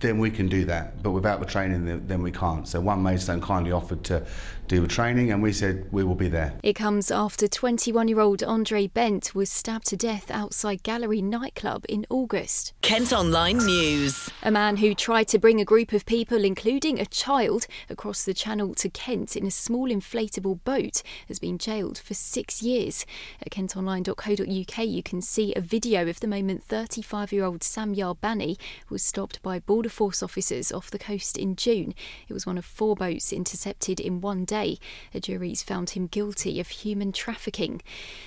then 0.00 0.18
we 0.18 0.30
can 0.30 0.48
do 0.48 0.64
that. 0.64 1.02
But 1.02 1.12
without 1.12 1.40
the 1.40 1.46
training, 1.46 2.06
then 2.06 2.22
we 2.22 2.30
can't. 2.30 2.66
So 2.66 2.80
One 2.80 3.02
Maidstone 3.02 3.40
kindly 3.40 3.72
offered 3.72 4.02
to 4.04 4.26
do 4.68 4.80
the 4.80 4.88
training, 4.88 5.30
and 5.30 5.42
we 5.42 5.52
said 5.52 5.86
we 5.92 6.02
will 6.02 6.14
be 6.14 6.28
there. 6.28 6.58
It 6.62 6.74
comes 6.74 7.10
after 7.10 7.46
21 7.46 8.08
year 8.08 8.20
old 8.20 8.42
Andre 8.42 8.86
Bent 8.86 9.34
was 9.34 9.50
stabbed 9.50 9.86
to 9.88 9.96
death 9.96 10.30
outside 10.30 10.82
Gallery 10.82 11.22
nightclub 11.22 11.84
in 11.88 12.06
August. 12.10 12.72
Kent 12.82 13.12
Online 13.12 13.58
News. 13.58 14.30
A 14.42 14.50
man 14.50 14.78
who 14.78 14.94
tried 14.94 15.28
to 15.28 15.38
bring 15.38 15.60
a 15.60 15.64
group 15.64 15.92
of 15.92 16.06
people, 16.06 16.44
including 16.44 16.98
a 16.98 17.06
child, 17.06 17.66
across 17.88 18.24
the 18.24 18.34
channel 18.34 18.74
to 18.74 18.88
Kent 18.88 19.36
in 19.36 19.46
a 19.46 19.50
small 19.50 19.88
inflatable 19.88 20.62
boat 20.64 21.02
has 21.28 21.38
been 21.38 21.58
jailed 21.58 21.98
for 21.98 22.14
six 22.14 22.62
years. 22.62 23.06
At 23.40 23.50
kentonline.co.uk, 23.50 24.86
you 24.86 25.02
can 25.02 25.22
see 25.22 25.54
a 25.54 25.60
video 25.60 26.08
of 26.08 26.20
the 26.20 26.28
moment 26.28 26.64
35 26.64 27.32
year 27.32 27.44
old 27.44 27.60
Samyar 27.60 28.20
Bani 28.20 28.56
was 28.88 29.02
stopped 29.02 29.42
by 29.42 29.60
Border 29.60 29.88
Force 29.88 30.22
officers 30.22 30.72
off 30.72 30.90
the 30.90 30.98
coast 30.98 31.38
in 31.38 31.56
June. 31.56 31.94
It 32.28 32.32
was 32.32 32.46
one 32.46 32.58
of 32.58 32.64
four 32.64 32.96
boats 32.96 33.32
intercepted 33.32 34.00
in 34.00 34.20
one 34.20 34.44
day 34.44 34.55
day. 34.56 34.78
A 35.12 35.20
jury's 35.20 35.62
found 35.62 35.90
him 35.90 36.06
guilty 36.06 36.58
of 36.60 36.68
human 36.68 37.12
trafficking. 37.12 37.82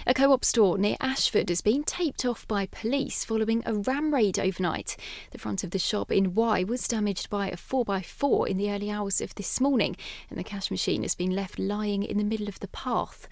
A 0.05 0.13
co 0.13 0.31
op 0.31 0.45
store 0.45 0.77
near 0.77 0.97
Ashford 0.99 1.49
has 1.49 1.61
been 1.61 1.83
taped 1.83 2.23
off 2.23 2.47
by 2.47 2.67
police 2.67 3.25
following 3.25 3.63
a 3.65 3.73
ram 3.73 4.13
raid 4.13 4.37
overnight. 4.37 4.95
The 5.31 5.39
front 5.39 5.63
of 5.63 5.71
the 5.71 5.79
shop 5.79 6.11
in 6.11 6.35
Wye 6.35 6.63
was 6.63 6.87
damaged 6.87 7.29
by 7.29 7.47
a 7.49 7.55
4x4 7.55 8.47
in 8.47 8.57
the 8.57 8.71
early 8.71 8.91
hours 8.91 9.21
of 9.21 9.33
this 9.35 9.59
morning, 9.59 9.95
and 10.29 10.37
the 10.37 10.43
cash 10.43 10.69
machine 10.69 11.01
has 11.01 11.15
been 11.15 11.31
left 11.31 11.57
lying 11.57 12.03
in 12.03 12.17
the 12.17 12.23
middle 12.23 12.47
of 12.47 12.59
the 12.59 12.67
path. 12.67 13.27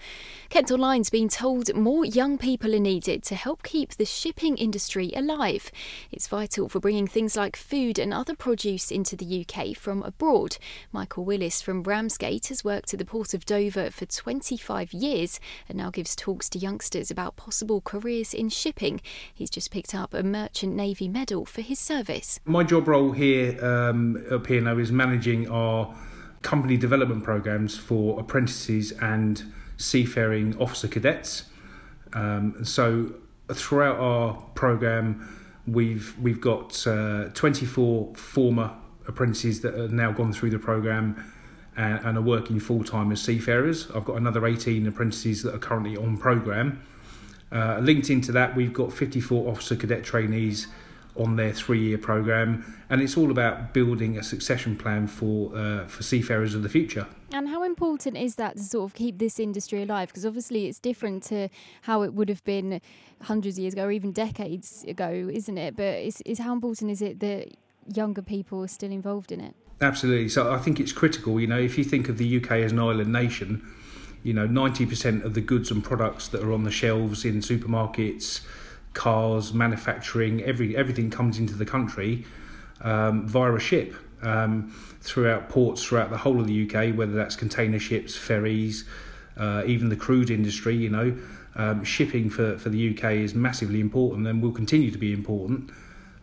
Kent 0.48 0.72
Online's 0.72 1.10
been 1.10 1.28
told 1.28 1.74
more 1.76 2.04
young 2.04 2.36
people 2.36 2.74
are 2.74 2.80
needed 2.80 3.22
to 3.24 3.34
help 3.36 3.62
keep 3.62 3.90
the 3.94 4.04
shipping 4.04 4.56
industry 4.56 5.12
alive. 5.14 5.70
It's 6.10 6.26
vital 6.26 6.68
for 6.68 6.80
bringing 6.80 7.06
things 7.06 7.36
like 7.36 7.54
food 7.54 7.98
and 7.98 8.12
other 8.12 8.34
produce 8.34 8.90
into 8.90 9.14
the 9.14 9.44
UK 9.44 9.76
from 9.76 10.02
abroad. 10.02 10.56
Michael 10.90 11.24
Willis 11.24 11.62
from 11.62 11.82
Ramsgate 11.82 12.48
has 12.48 12.64
worked 12.64 12.87
at 12.92 12.98
the 12.98 13.04
Port 13.04 13.34
of 13.34 13.44
Dover 13.44 13.90
for 13.90 14.06
25 14.06 14.92
years 14.92 15.40
and 15.68 15.78
now 15.78 15.90
gives 15.90 16.16
talks 16.16 16.48
to 16.50 16.58
youngsters 16.58 17.10
about 17.10 17.36
possible 17.36 17.80
careers 17.80 18.34
in 18.34 18.48
shipping. 18.48 19.00
He's 19.32 19.50
just 19.50 19.70
picked 19.70 19.94
up 19.94 20.14
a 20.14 20.22
Merchant 20.22 20.74
Navy 20.74 21.08
medal 21.08 21.44
for 21.44 21.60
his 21.60 21.78
service. 21.78 22.40
My 22.44 22.64
job 22.64 22.88
role 22.88 23.12
here 23.12 23.62
um, 23.64 24.24
here 24.46 24.60
now 24.60 24.78
is 24.78 24.92
managing 24.92 25.48
our 25.50 25.94
company 26.42 26.76
development 26.76 27.24
programs 27.24 27.76
for 27.76 28.18
apprentices 28.20 28.92
and 28.92 29.52
seafaring 29.76 30.56
officer 30.58 30.88
cadets. 30.88 31.44
Um, 32.12 32.64
so 32.64 33.14
throughout 33.52 33.98
our 33.98 34.34
program, 34.54 35.28
we've 35.66 36.16
we've 36.18 36.40
got 36.40 36.86
uh, 36.86 37.28
24 37.34 38.14
former 38.14 38.74
apprentices 39.06 39.62
that 39.62 39.74
have 39.74 39.92
now 39.92 40.12
gone 40.12 40.32
through 40.32 40.50
the 40.50 40.58
program 40.58 41.32
and, 41.78 42.04
and 42.04 42.18
are 42.18 42.22
working 42.22 42.60
full 42.60 42.84
time 42.84 43.10
as 43.12 43.22
seafarers. 43.22 43.90
I've 43.92 44.04
got 44.04 44.16
another 44.16 44.46
18 44.46 44.86
apprentices 44.86 45.42
that 45.44 45.54
are 45.54 45.58
currently 45.58 45.96
on 45.96 46.18
program. 46.18 46.82
Uh, 47.50 47.78
linked 47.78 48.10
into 48.10 48.32
that, 48.32 48.54
we've 48.54 48.74
got 48.74 48.92
54 48.92 49.50
officer 49.50 49.76
cadet 49.76 50.04
trainees 50.04 50.66
on 51.16 51.36
their 51.36 51.52
three-year 51.52 51.98
program, 51.98 52.76
and 52.90 53.00
it's 53.00 53.16
all 53.16 53.30
about 53.30 53.72
building 53.72 54.18
a 54.18 54.22
succession 54.22 54.76
plan 54.76 55.06
for 55.06 55.56
uh, 55.56 55.86
for 55.86 56.02
seafarers 56.02 56.54
of 56.54 56.62
the 56.62 56.68
future. 56.68 57.06
And 57.32 57.48
how 57.48 57.62
important 57.62 58.16
is 58.16 58.36
that 58.36 58.56
to 58.56 58.62
sort 58.62 58.90
of 58.90 58.94
keep 58.94 59.18
this 59.18 59.40
industry 59.40 59.82
alive? 59.82 60.08
Because 60.08 60.24
obviously 60.26 60.66
it's 60.66 60.78
different 60.78 61.22
to 61.24 61.48
how 61.82 62.02
it 62.02 62.14
would 62.14 62.28
have 62.28 62.44
been 62.44 62.80
hundreds 63.22 63.56
of 63.56 63.62
years 63.62 63.72
ago, 63.72 63.86
or 63.86 63.92
even 63.92 64.12
decades 64.12 64.84
ago, 64.86 65.10
isn't 65.10 65.58
it? 65.58 65.74
But 65.76 65.98
is, 65.98 66.22
is 66.24 66.38
how 66.38 66.52
important 66.52 66.90
is 66.90 67.02
it 67.02 67.18
that 67.20 67.48
younger 67.92 68.22
people 68.22 68.62
are 68.62 68.68
still 68.68 68.92
involved 68.92 69.32
in 69.32 69.40
it? 69.40 69.54
Absolutely. 69.80 70.28
So 70.28 70.52
I 70.52 70.58
think 70.58 70.80
it's 70.80 70.92
critical. 70.92 71.40
You 71.40 71.46
know, 71.46 71.58
if 71.58 71.78
you 71.78 71.84
think 71.84 72.08
of 72.08 72.18
the 72.18 72.36
UK 72.42 72.52
as 72.52 72.72
an 72.72 72.80
island 72.80 73.12
nation, 73.12 73.66
you 74.22 74.32
know, 74.32 74.48
90% 74.48 75.24
of 75.24 75.34
the 75.34 75.40
goods 75.40 75.70
and 75.70 75.82
products 75.82 76.28
that 76.28 76.42
are 76.42 76.52
on 76.52 76.64
the 76.64 76.70
shelves 76.70 77.24
in 77.24 77.36
supermarkets, 77.40 78.40
cars, 78.94 79.52
manufacturing, 79.52 80.42
every 80.42 80.76
everything 80.76 81.10
comes 81.10 81.38
into 81.38 81.54
the 81.54 81.64
country 81.64 82.24
um, 82.80 83.28
via 83.28 83.52
a 83.54 83.60
ship 83.60 83.94
um, 84.22 84.74
throughout 85.00 85.48
ports 85.48 85.84
throughout 85.84 86.10
the 86.10 86.18
whole 86.18 86.40
of 86.40 86.48
the 86.48 86.68
UK, 86.68 86.96
whether 86.96 87.12
that's 87.12 87.36
container 87.36 87.78
ships, 87.78 88.16
ferries, 88.16 88.84
uh, 89.36 89.62
even 89.66 89.88
the 89.88 89.96
crude 89.96 90.30
industry. 90.30 90.74
You 90.74 90.90
know, 90.90 91.18
um, 91.54 91.84
shipping 91.84 92.30
for, 92.30 92.58
for 92.58 92.70
the 92.70 92.96
UK 92.96 93.12
is 93.12 93.34
massively 93.34 93.80
important 93.80 94.26
and 94.26 94.42
will 94.42 94.52
continue 94.52 94.90
to 94.90 94.98
be 94.98 95.12
important. 95.12 95.70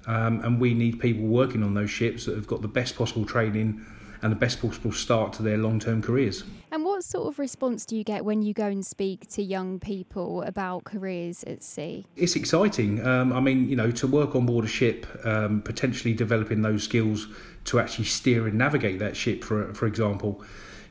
Um, 0.07 0.41
and 0.41 0.59
we 0.59 0.73
need 0.73 0.99
people 0.99 1.25
working 1.25 1.63
on 1.63 1.73
those 1.73 1.89
ships 1.89 2.25
that 2.25 2.35
have 2.35 2.47
got 2.47 2.61
the 2.61 2.67
best 2.67 2.95
possible 2.95 3.25
training 3.25 3.85
and 4.21 4.31
the 4.31 4.35
best 4.35 4.61
possible 4.61 4.91
start 4.91 5.33
to 5.33 5.43
their 5.43 5.57
long 5.57 5.79
term 5.79 6.01
careers. 6.01 6.43
And 6.71 6.83
what 6.83 7.03
sort 7.03 7.27
of 7.27 7.39
response 7.39 7.85
do 7.85 7.95
you 7.95 8.03
get 8.03 8.25
when 8.25 8.41
you 8.41 8.53
go 8.53 8.65
and 8.65 8.85
speak 8.85 9.29
to 9.29 9.43
young 9.43 9.79
people 9.79 10.41
about 10.43 10.83
careers 10.83 11.43
at 11.43 11.63
sea? 11.63 12.05
It's 12.15 12.35
exciting. 12.35 13.05
Um, 13.05 13.31
I 13.31 13.39
mean, 13.39 13.69
you 13.69 13.75
know, 13.75 13.91
to 13.91 14.07
work 14.07 14.35
on 14.35 14.45
board 14.45 14.65
a 14.65 14.67
ship, 14.67 15.05
um, 15.25 15.61
potentially 15.61 16.13
developing 16.13 16.61
those 16.61 16.83
skills 16.83 17.27
to 17.65 17.79
actually 17.79 18.05
steer 18.05 18.47
and 18.47 18.57
navigate 18.57 18.99
that 18.99 19.15
ship, 19.15 19.43
for 19.43 19.73
for 19.73 19.85
example. 19.85 20.43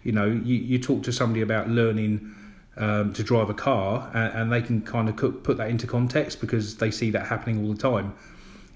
You 0.03 0.13
know, 0.13 0.27
you, 0.27 0.57
you 0.57 0.79
talk 0.79 1.03
to 1.05 1.13
somebody 1.13 1.41
about 1.41 1.69
learning. 1.69 2.35
Um, 2.77 3.13
to 3.13 3.23
drive 3.23 3.51
a 3.51 3.55
car, 3.55 4.11
and, 4.15 4.35
and 4.35 4.53
they 4.53 4.61
can 4.61 4.83
kind 4.83 5.09
of 5.09 5.17
put 5.45 5.59
that 5.59 5.71
into 5.71 5.87
context 5.87 6.41
because 6.41 6.79
they 6.79 6.91
see 6.91 7.09
that 7.11 7.29
happening 7.29 7.65
all 7.65 7.73
the 7.73 7.79
time 7.81 8.15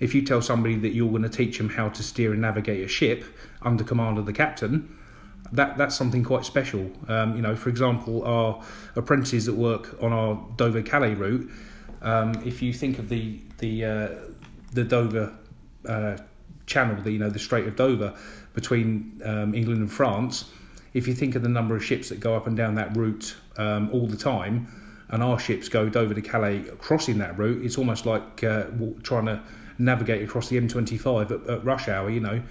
if 0.00 0.14
you 0.14 0.22
tell 0.22 0.40
somebody 0.40 0.76
that 0.76 0.90
you're 0.90 1.10
going 1.10 1.22
to 1.22 1.28
teach 1.28 1.58
them 1.58 1.70
how 1.70 1.88
to 1.88 2.02
steer 2.02 2.32
and 2.32 2.40
navigate 2.40 2.84
a 2.84 2.88
ship 2.88 3.24
under 3.62 3.82
command 3.82 4.18
of 4.18 4.26
the 4.26 4.32
captain, 4.32 4.96
that 5.52 5.78
that's 5.78 5.96
something 5.96 6.24
quite 6.24 6.44
special. 6.44 6.90
Um, 7.08 7.36
you 7.36 7.42
know, 7.42 7.56
for 7.56 7.68
example, 7.68 8.22
our 8.24 8.62
apprentices 8.96 9.46
that 9.46 9.54
work 9.54 9.96
on 10.02 10.12
our 10.12 10.38
Dover 10.56 10.82
Calais 10.82 11.14
route. 11.14 11.50
Um, 12.02 12.34
if 12.44 12.62
you 12.62 12.72
think 12.72 12.98
of 12.98 13.08
the 13.08 13.40
the 13.58 13.84
uh, 13.84 14.08
the 14.72 14.84
Dover 14.84 15.32
uh, 15.86 16.18
Channel, 16.66 17.02
the 17.02 17.12
you 17.12 17.18
know 17.18 17.30
the 17.30 17.38
Strait 17.38 17.66
of 17.66 17.76
Dover 17.76 18.14
between 18.54 19.20
um, 19.24 19.54
England 19.54 19.80
and 19.80 19.90
France, 19.90 20.50
if 20.92 21.06
you 21.06 21.14
think 21.14 21.34
of 21.34 21.42
the 21.42 21.48
number 21.48 21.76
of 21.76 21.84
ships 21.84 22.08
that 22.08 22.20
go 22.20 22.36
up 22.36 22.46
and 22.46 22.56
down 22.56 22.74
that 22.74 22.96
route 22.96 23.36
um, 23.56 23.88
all 23.92 24.06
the 24.06 24.16
time, 24.16 24.66
and 25.10 25.22
our 25.22 25.38
ships 25.38 25.68
go 25.68 25.88
Dover 25.88 26.14
to 26.14 26.22
Calais 26.22 26.64
crossing 26.78 27.18
that 27.18 27.38
route, 27.38 27.64
it's 27.64 27.78
almost 27.78 28.04
like 28.04 28.44
uh, 28.44 28.64
trying 29.02 29.26
to 29.26 29.42
navigate 29.78 30.22
across 30.22 30.48
the 30.48 30.60
M25 30.60 31.30
at, 31.30 31.50
at 31.50 31.64
rush 31.64 31.88
hour, 31.88 32.10
you 32.10 32.20
know. 32.20 32.42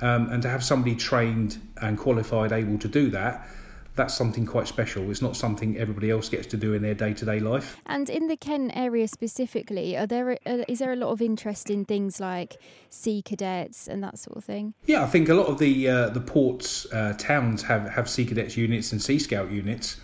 Um, 0.00 0.28
and 0.30 0.42
to 0.42 0.48
have 0.48 0.62
somebody 0.62 0.94
trained 0.94 1.58
and 1.80 1.96
qualified 1.96 2.52
able 2.52 2.78
to 2.78 2.88
do 2.88 3.10
that, 3.10 3.48
that's 3.96 4.14
something 4.14 4.44
quite 4.44 4.68
special. 4.68 5.10
It's 5.10 5.22
not 5.22 5.36
something 5.36 5.78
everybody 5.78 6.10
else 6.10 6.28
gets 6.28 6.46
to 6.48 6.56
do 6.58 6.74
in 6.74 6.82
their 6.82 6.94
day-to-day 6.94 7.40
life. 7.40 7.78
And 7.86 8.08
in 8.10 8.28
the 8.28 8.36
Kent 8.36 8.72
area 8.74 9.08
specifically, 9.08 9.96
are 9.96 10.06
there 10.06 10.38
uh, 10.46 10.64
is 10.68 10.78
there 10.78 10.92
a 10.92 10.96
lot 10.96 11.10
of 11.10 11.22
interest 11.22 11.70
in 11.70 11.86
things 11.86 12.20
like 12.20 12.56
sea 12.90 13.22
cadets 13.22 13.88
and 13.88 14.04
that 14.04 14.18
sort 14.18 14.36
of 14.36 14.44
thing? 14.44 14.74
Yeah, 14.84 15.02
I 15.02 15.06
think 15.06 15.30
a 15.30 15.34
lot 15.34 15.46
of 15.46 15.58
the 15.58 15.88
uh, 15.88 16.10
the 16.10 16.20
ports 16.20 16.86
uh, 16.92 17.14
towns 17.18 17.62
have 17.62 17.88
have 17.88 18.08
sea 18.08 18.26
cadets 18.26 18.56
units 18.56 18.92
and 18.92 19.00
sea 19.02 19.18
scout 19.18 19.50
units. 19.50 19.98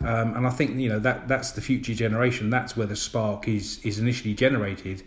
Um, 0.00 0.34
and 0.36 0.46
I 0.46 0.50
think 0.50 0.78
you 0.78 0.88
know 0.88 1.00
that 1.00 1.28
that's 1.28 1.52
the 1.52 1.60
future 1.60 1.94
generation. 1.94 2.50
That's 2.50 2.76
where 2.76 2.86
the 2.86 2.96
spark 2.96 3.48
is 3.48 3.84
is 3.84 3.98
initially 3.98 4.34
generated. 4.34 5.02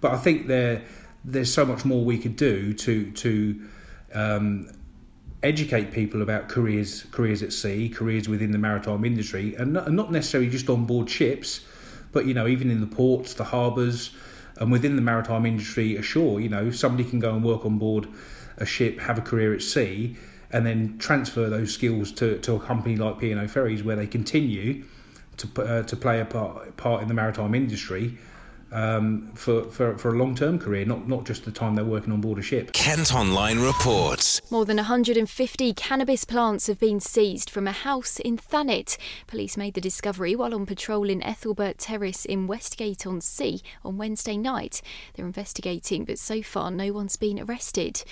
But 0.00 0.12
I 0.12 0.16
think 0.16 0.46
there 0.46 0.82
there's 1.24 1.52
so 1.52 1.64
much 1.64 1.84
more 1.84 2.04
we 2.04 2.18
could 2.18 2.36
do 2.36 2.72
to 2.72 3.10
to 3.12 3.68
um, 4.14 4.70
educate 5.42 5.92
people 5.92 6.22
about 6.22 6.48
careers 6.48 7.04
careers 7.10 7.42
at 7.42 7.52
sea, 7.52 7.88
careers 7.88 8.28
within 8.28 8.50
the 8.50 8.58
maritime 8.58 9.04
industry, 9.04 9.54
and 9.56 9.72
not, 9.72 9.86
and 9.86 9.96
not 9.96 10.12
necessarily 10.12 10.50
just 10.50 10.68
on 10.68 10.84
board 10.84 11.08
ships, 11.10 11.60
but 12.12 12.26
you 12.26 12.34
know 12.34 12.46
even 12.46 12.70
in 12.70 12.80
the 12.80 12.86
ports, 12.86 13.34
the 13.34 13.44
harbours, 13.44 14.10
and 14.58 14.70
within 14.70 14.96
the 14.96 15.02
maritime 15.02 15.46
industry 15.46 15.96
ashore. 15.96 16.40
You 16.40 16.48
know 16.48 16.70
somebody 16.70 17.08
can 17.08 17.18
go 17.18 17.34
and 17.34 17.44
work 17.44 17.64
on 17.64 17.78
board 17.78 18.08
a 18.56 18.66
ship, 18.66 18.98
have 19.00 19.18
a 19.18 19.22
career 19.22 19.54
at 19.54 19.62
sea, 19.62 20.16
and 20.50 20.66
then 20.66 20.98
transfer 20.98 21.48
those 21.48 21.72
skills 21.72 22.10
to, 22.12 22.38
to 22.38 22.54
a 22.54 22.60
company 22.60 22.96
like 22.96 23.20
P&O 23.20 23.46
Ferries 23.46 23.84
where 23.84 23.94
they 23.94 24.06
continue 24.06 24.84
to 25.36 25.62
uh, 25.62 25.82
to 25.84 25.96
play 25.96 26.20
a 26.20 26.24
part, 26.24 26.76
part 26.76 27.02
in 27.02 27.08
the 27.08 27.14
maritime 27.14 27.54
industry 27.54 28.18
um, 28.72 29.30
for, 29.34 29.64
for, 29.64 29.96
for 29.96 30.14
a 30.14 30.18
long 30.18 30.34
term 30.34 30.58
career, 30.58 30.84
not, 30.84 31.08
not 31.08 31.24
just 31.24 31.44
the 31.44 31.50
time 31.50 31.74
they're 31.74 31.84
working 31.84 32.12
on 32.12 32.20
board 32.20 32.38
a 32.38 32.42
ship. 32.42 32.72
Kent 32.72 33.14
Online 33.14 33.58
reports. 33.60 34.40
More 34.50 34.64
than 34.64 34.76
150 34.76 35.72
cannabis 35.74 36.24
plants 36.24 36.66
have 36.66 36.78
been 36.78 37.00
seized 37.00 37.48
from 37.50 37.66
a 37.66 37.72
house 37.72 38.18
in 38.18 38.36
Thanet. 38.36 38.96
Police 39.26 39.56
made 39.56 39.74
the 39.74 39.80
discovery 39.80 40.34
while 40.36 40.54
on 40.54 40.66
patrol 40.66 41.08
in 41.08 41.22
Ethelbert 41.22 41.78
Terrace 41.78 42.24
in 42.24 42.46
Westgate 42.46 43.06
on 43.06 43.20
Sea 43.20 43.62
on 43.84 43.96
Wednesday 43.96 44.36
night. 44.36 44.82
They're 45.14 45.26
investigating, 45.26 46.04
but 46.04 46.18
so 46.18 46.42
far 46.42 46.70
no 46.70 46.92
one's 46.92 47.16
been 47.16 47.40
arrested. 47.40 48.04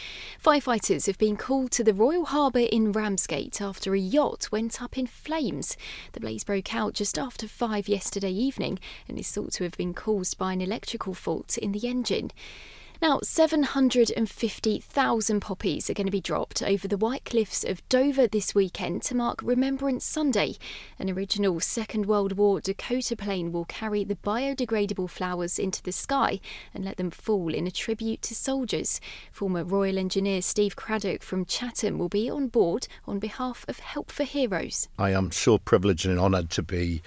Firefighters 0.43 1.07
have 1.07 1.19
been 1.19 1.37
called 1.37 1.71
to 1.73 1.85
the 1.85 1.95
Royal 1.95 2.27
Harbour 2.27 2.61
in 2.61 2.93
Ramsgate 2.93 3.61
after 3.61 3.95
a 3.95 3.99
yacht 3.99 4.49
went 4.51 4.83
up 4.83 4.97
in 4.97 5.07
flames. 5.07 5.77
The 6.13 6.21
blaze 6.21 6.45
broke 6.45 6.75
out 6.75 6.95
just 6.95 7.19
after 7.19 7.49
five 7.49 7.89
yesterday 7.89 8.31
evening 8.31 8.79
and 9.09 9.19
is 9.19 9.31
thought 9.31 9.53
to 9.55 9.65
have 9.65 9.77
been 9.77 9.95
caused 9.95 10.39
by 10.39 10.46
by 10.47 10.53
an 10.53 10.61
electrical 10.61 11.13
fault 11.13 11.59
in 11.59 11.73
the 11.73 11.89
engine. 11.89 12.31
Now, 13.03 13.19
750,000 13.21 15.41
poppies 15.41 15.91
are 15.91 15.95
going 15.95 16.07
to 16.07 16.13
be 16.13 16.21
dropped 16.21 16.63
over 16.63 16.87
the 16.87 16.97
White 16.97 17.25
Cliffs 17.25 17.65
of 17.65 17.87
Dover 17.89 18.29
this 18.29 18.55
weekend 18.55 19.03
to 19.03 19.17
mark 19.17 19.41
Remembrance 19.43 20.05
Sunday. 20.05 20.55
An 21.01 21.11
original 21.11 21.59
Second 21.59 22.07
World 22.07 22.37
War 22.37 22.61
Dakota 22.61 23.17
plane 23.17 23.51
will 23.51 23.65
carry 23.65 24.05
the 24.05 24.15
biodegradable 24.15 25.11
flowers 25.11 25.59
into 25.59 25.83
the 25.83 25.91
sky 25.91 26.39
and 26.73 26.85
let 26.85 26.97
them 26.97 27.11
fall 27.11 27.53
in 27.53 27.67
a 27.67 27.73
tribute 27.73 28.23
to 28.23 28.37
soldiers. 28.37 29.01
Former 29.33 29.65
Royal 29.65 29.99
Engineer 29.99 30.43
Steve 30.43 30.77
Craddock 30.77 31.25
from 31.25 31.45
Chatham 31.45 31.99
will 31.99 32.09
be 32.09 32.31
on 32.31 32.47
board 32.47 32.87
on 33.05 33.19
behalf 33.19 33.65
of 33.67 33.81
Help 33.81 34.13
for 34.13 34.23
Heroes. 34.23 34.87
I 34.97 35.11
am 35.11 35.33
so 35.33 35.59
privileged 35.59 36.07
and 36.07 36.21
honoured 36.21 36.51
to 36.51 36.63
be 36.63 37.03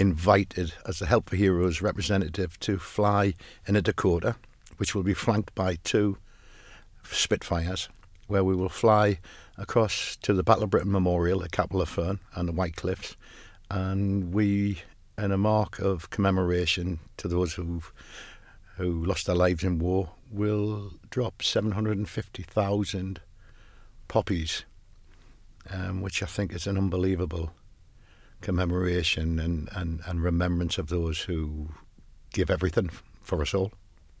invited 0.00 0.72
as 0.86 1.02
a 1.02 1.06
Help 1.06 1.28
for 1.28 1.36
Heroes 1.36 1.82
representative 1.82 2.58
to 2.60 2.78
fly 2.78 3.34
in 3.66 3.76
a 3.76 3.82
Dakota, 3.82 4.34
which 4.78 4.94
will 4.94 5.02
be 5.02 5.12
flanked 5.12 5.54
by 5.54 5.76
two 5.84 6.16
Spitfires, 7.04 7.90
where 8.26 8.42
we 8.42 8.54
will 8.54 8.70
fly 8.70 9.18
across 9.58 10.16
to 10.22 10.32
the 10.32 10.42
Battle 10.42 10.64
of 10.64 10.70
Britain 10.70 10.90
Memorial 10.90 11.44
at 11.44 11.52
Capel-le-Ferne 11.52 12.18
and 12.34 12.48
the 12.48 12.52
White 12.52 12.76
Cliffs, 12.76 13.14
and 13.70 14.32
we, 14.32 14.80
in 15.18 15.32
a 15.32 15.38
mark 15.38 15.78
of 15.78 16.08
commemoration 16.08 16.98
to 17.18 17.28
those 17.28 17.54
who 17.54 17.82
who 18.76 19.04
lost 19.04 19.26
their 19.26 19.36
lives 19.36 19.62
in 19.62 19.78
war, 19.78 20.12
will 20.30 20.94
drop 21.10 21.42
750,000 21.42 23.20
poppies, 24.08 24.64
um, 25.68 26.00
which 26.00 26.22
I 26.22 26.26
think 26.26 26.54
is 26.54 26.66
an 26.66 26.78
unbelievable 26.78 27.52
commemoration 28.40 29.38
and, 29.38 29.68
and, 29.72 30.00
and 30.06 30.22
remembrance 30.22 30.78
of 30.78 30.88
those 30.88 31.22
who 31.22 31.68
give 32.32 32.50
everything 32.50 32.90
for 33.22 33.42
us 33.42 33.54
all. 33.54 33.72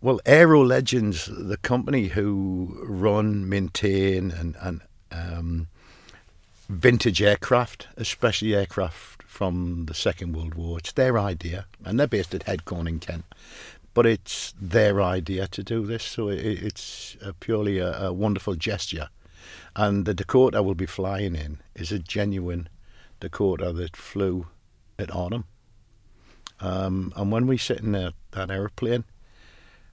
Well, 0.02 0.20
Aero 0.24 0.64
Legends, 0.64 1.26
the 1.26 1.58
company 1.58 2.08
who 2.08 2.78
run, 2.84 3.48
maintain, 3.48 4.30
and, 4.30 4.56
and 4.60 4.80
um, 5.12 5.68
vintage 6.68 7.20
aircraft, 7.20 7.88
especially 7.96 8.54
aircraft 8.54 9.22
from 9.24 9.84
the 9.86 9.94
Second 9.94 10.34
World 10.34 10.54
War, 10.54 10.78
it's 10.78 10.92
their 10.92 11.18
idea, 11.18 11.66
and 11.84 12.00
they're 12.00 12.06
based 12.06 12.34
at 12.34 12.46
Headcorn 12.46 12.88
in 12.88 12.98
Kent. 12.98 13.24
But 13.92 14.06
it's 14.06 14.54
their 14.58 15.02
idea 15.02 15.48
to 15.48 15.62
do 15.62 15.84
this, 15.84 16.04
so 16.04 16.28
it, 16.28 16.38
it's 16.38 17.16
a 17.20 17.34
purely 17.34 17.78
a, 17.78 18.06
a 18.06 18.12
wonderful 18.12 18.54
gesture. 18.54 19.08
And 19.76 20.06
the 20.06 20.14
Dakota 20.14 20.62
we'll 20.62 20.74
be 20.74 20.86
flying 20.86 21.34
in 21.34 21.58
is 21.74 21.92
a 21.92 21.98
genuine 21.98 22.68
Dakota 23.20 23.72
that 23.72 23.96
flew 23.96 24.46
at 24.98 25.14
Arnhem. 25.14 25.44
Um, 26.60 27.12
and 27.16 27.32
when 27.32 27.46
we 27.46 27.56
sit 27.56 27.80
in 27.80 27.92
that, 27.92 28.14
that 28.32 28.50
aeroplane, 28.50 29.04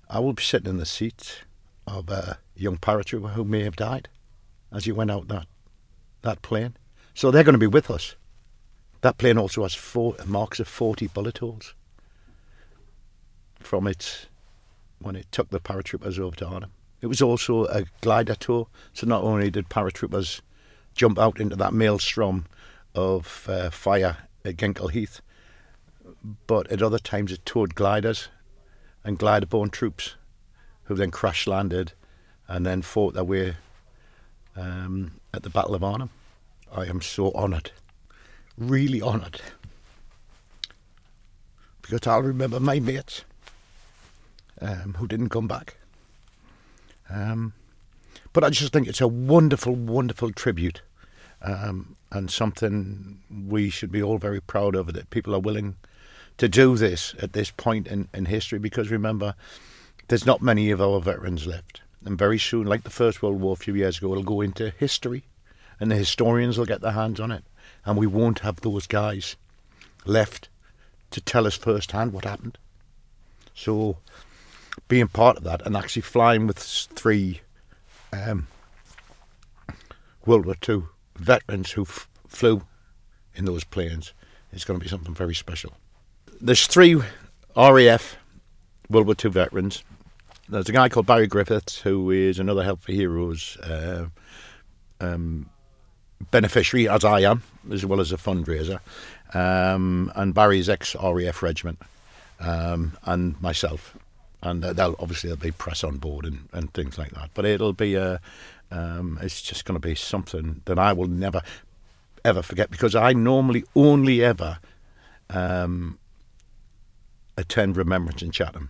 I 0.10 0.20
will 0.20 0.34
be 0.34 0.44
sitting 0.44 0.70
in 0.70 0.78
the 0.78 0.86
seat 0.86 1.44
of 1.86 2.10
a 2.10 2.40
young 2.56 2.78
paratrooper 2.78 3.32
who 3.32 3.44
may 3.44 3.64
have 3.64 3.76
died 3.76 4.10
as 4.72 4.86
he 4.86 4.92
went 4.92 5.12
out 5.12 5.28
that 5.30 5.48
that 6.24 6.42
plane. 6.42 6.76
So 7.14 7.32
they're 7.32 7.44
going 7.44 7.54
to 7.54 7.60
be 7.60 7.68
with 7.68 7.90
us. 7.90 8.16
That 9.02 9.18
plane 9.18 9.38
also 9.38 9.64
has 9.64 9.74
four 9.74 10.16
marks 10.26 10.60
of 10.60 10.68
40 10.68 11.08
bullet 11.08 11.38
holes 11.38 11.74
from 13.60 13.88
it 13.88 14.28
when 15.00 15.16
it 15.16 15.32
took 15.32 15.50
the 15.50 15.60
paratroopers 15.60 16.20
over 16.20 16.36
to 16.38 16.48
Arnhem. 16.48 16.72
It 17.02 17.08
was 17.08 17.22
also 17.22 17.66
a 17.66 17.86
glider 18.02 18.36
tour, 18.36 18.68
so 18.94 19.06
not 19.06 19.24
only 19.24 19.52
did 19.52 19.70
paratroopers 19.70 20.42
jump 20.96 21.20
out 21.20 21.40
into 21.40 21.56
that 21.56 21.74
maelstrom 21.74 22.46
of 22.98 23.46
uh, 23.48 23.70
fire 23.70 24.18
at 24.44 24.58
Ginkel 24.58 24.92
Heath, 24.92 25.22
but 26.48 26.70
at 26.72 26.82
other 26.82 27.00
times 27.00 27.32
it 27.32 27.46
towed 27.46 27.76
gliders 27.76 28.30
and 29.04 29.20
glider-borne 29.20 29.70
troops 29.70 30.16
who 30.86 30.96
then 30.96 31.12
crash 31.12 31.48
landed 31.48 31.94
and 32.48 32.66
then 32.66 32.82
fought 32.82 33.14
their 33.14 33.24
way 33.24 33.56
um, 34.56 35.12
at 35.34 35.44
the 35.44 35.50
Battle 35.50 35.76
of 35.76 35.84
Arnhem. 35.84 36.10
I 36.76 36.86
am 36.86 37.02
so 37.02 37.32
honoured, 37.34 37.72
really 38.58 39.02
honoured, 39.02 39.42
because 41.82 42.08
I'll 42.08 42.24
remember 42.24 42.60
my 42.60 42.80
mates 42.80 43.24
um, 44.60 44.96
who 44.98 45.08
didn't 45.08 45.30
come 45.30 45.48
back. 45.48 45.78
Um, 47.10 47.54
but 48.34 48.44
I 48.44 48.50
just 48.50 48.74
think 48.74 48.88
it's 48.88 49.02
a 49.02 49.08
wonderful, 49.08 49.76
wonderful 49.76 50.32
tribute 50.32 50.82
um, 51.42 51.97
and 52.12 52.32
something 52.32 53.20
we 53.30 53.70
should 53.70 53.92
be 53.92 54.02
all 54.02 54.18
very 54.18 54.42
proud 54.42 54.76
of 54.76 54.94
that 54.94 55.10
people 55.10 55.36
are 55.36 55.40
willing 55.40 55.76
to 56.38 56.48
do 56.48 56.78
this 56.78 57.16
at 57.20 57.34
this 57.34 57.52
point 57.52 57.88
in, 57.88 58.08
in 58.14 58.26
history 58.26 58.60
because 58.60 58.92
remember, 58.92 59.36
there's 60.08 60.26
not 60.26 60.42
many 60.42 60.72
of 60.72 60.82
our 60.82 61.00
veterans 61.00 61.46
left. 61.46 61.82
And 62.06 62.18
very 62.18 62.40
soon, 62.40 62.68
like 62.68 62.84
the 62.84 62.90
First 62.90 63.22
World 63.22 63.42
War 63.42 63.54
a 63.54 63.58
few 63.58 63.76
years 63.76 63.98
ago, 63.98 64.12
it'll 64.12 64.24
go 64.24 64.42
into 64.42 64.70
history 64.70 65.24
and 65.80 65.92
the 65.92 65.96
historians 65.96 66.58
will 66.58 66.66
get 66.66 66.82
their 66.82 66.92
hands 66.92 67.20
on 67.20 67.32
it. 67.32 67.44
And 67.86 67.98
we 67.98 68.08
won't 68.08 68.40
have 68.40 68.62
those 68.62 68.88
guys 68.88 69.36
left 70.06 70.50
to 71.12 71.22
tell 71.22 71.48
us 71.48 71.56
firsthand 71.56 72.14
what 72.14 72.26
happened. 72.26 72.58
So, 73.54 73.98
being 74.88 75.08
part 75.08 75.38
of 75.38 75.44
that 75.44 75.66
and 75.66 75.76
actually 75.76 76.04
flying 76.04 76.48
with 76.48 76.60
three 76.60 77.42
um, 78.14 78.48
World 80.26 80.46
War 80.46 80.56
II 80.68 80.84
veterans 81.18 81.72
who 81.72 81.84
f- 81.84 82.10
flew 82.28 82.62
in 83.36 83.46
those 83.46 83.64
planes 83.64 84.14
is 84.52 84.64
going 84.64 84.80
to 84.80 84.84
be 84.84 84.90
something 84.90 85.14
very 85.14 85.36
special. 85.36 85.74
There's 86.40 86.68
three 86.68 87.02
RAF 87.56 88.18
World 88.90 89.08
War 89.08 89.16
II 89.24 89.32
veterans. 89.32 89.84
There's 90.50 90.70
a 90.70 90.74
guy 90.74 90.90
called 90.90 91.06
Barry 91.06 91.28
Griffiths, 91.28 91.80
who 91.80 92.10
is 92.12 92.40
another 92.40 92.64
Help 92.64 92.82
for 92.82 92.92
Heroes 92.92 93.58
uh, 93.58 94.08
um, 95.02 95.50
beneficiary, 96.32 96.88
as 96.88 97.04
I 97.04 97.22
am, 97.22 97.44
as 97.72 97.86
well 97.86 98.00
as 98.00 98.12
a 98.12 98.18
fundraiser. 98.18 98.80
Um, 99.34 100.12
and 100.16 100.34
Barry's 100.34 100.70
ex 100.70 100.96
RAF 100.96 101.44
regiment, 101.44 101.80
um, 102.40 102.98
and 103.04 103.40
myself. 103.42 103.98
And 104.42 104.64
uh, 104.64 104.72
they'll 104.72 104.96
obviously 105.00 105.30
there'll 105.30 105.42
be 105.42 105.52
press 105.52 105.84
on 105.84 105.98
board 105.98 106.24
and, 106.26 106.48
and 106.54 106.74
things 106.74 106.98
like 106.98 107.12
that. 107.12 107.32
But 107.34 107.46
it'll 107.46 107.74
be 107.74 107.96
a 107.96 108.22
um, 108.72 109.20
it's 109.22 109.42
just 109.42 109.66
going 109.66 109.80
to 109.80 109.88
be 109.88 109.96
something 109.96 110.62
that 110.66 110.78
I 110.78 110.94
will 110.94 111.08
never. 111.08 111.42
ever 112.26 112.42
forget 112.42 112.70
because 112.70 112.94
I 112.96 113.14
normally 113.14 113.64
only 113.76 114.24
ever 114.24 114.60
um, 115.30 115.98
attend 117.38 117.78
Remembrance 117.78 118.22
in 118.22 118.32
Chatham 118.32 118.70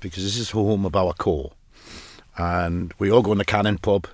because 0.00 0.24
this 0.24 0.36
is 0.36 0.50
home 0.50 0.84
of 0.84 0.96
our 0.96 1.12
corps. 1.12 1.52
And 2.36 2.92
we 2.98 3.10
all 3.10 3.22
go 3.22 3.32
in 3.32 3.38
the 3.38 3.44
Cannon 3.44 3.78
pub 3.78 4.06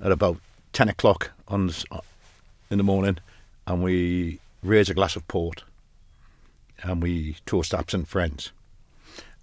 at 0.00 0.12
about 0.12 0.38
10 0.72 0.88
o'clock 0.88 1.30
on 1.48 1.70
in 2.70 2.78
the 2.78 2.84
morning 2.84 3.18
and 3.66 3.82
we 3.82 4.38
raise 4.62 4.90
a 4.90 4.94
glass 4.94 5.16
of 5.16 5.26
port 5.28 5.64
and 6.82 7.02
we 7.02 7.36
toast 7.46 7.74
absent 7.74 8.08
friends. 8.08 8.52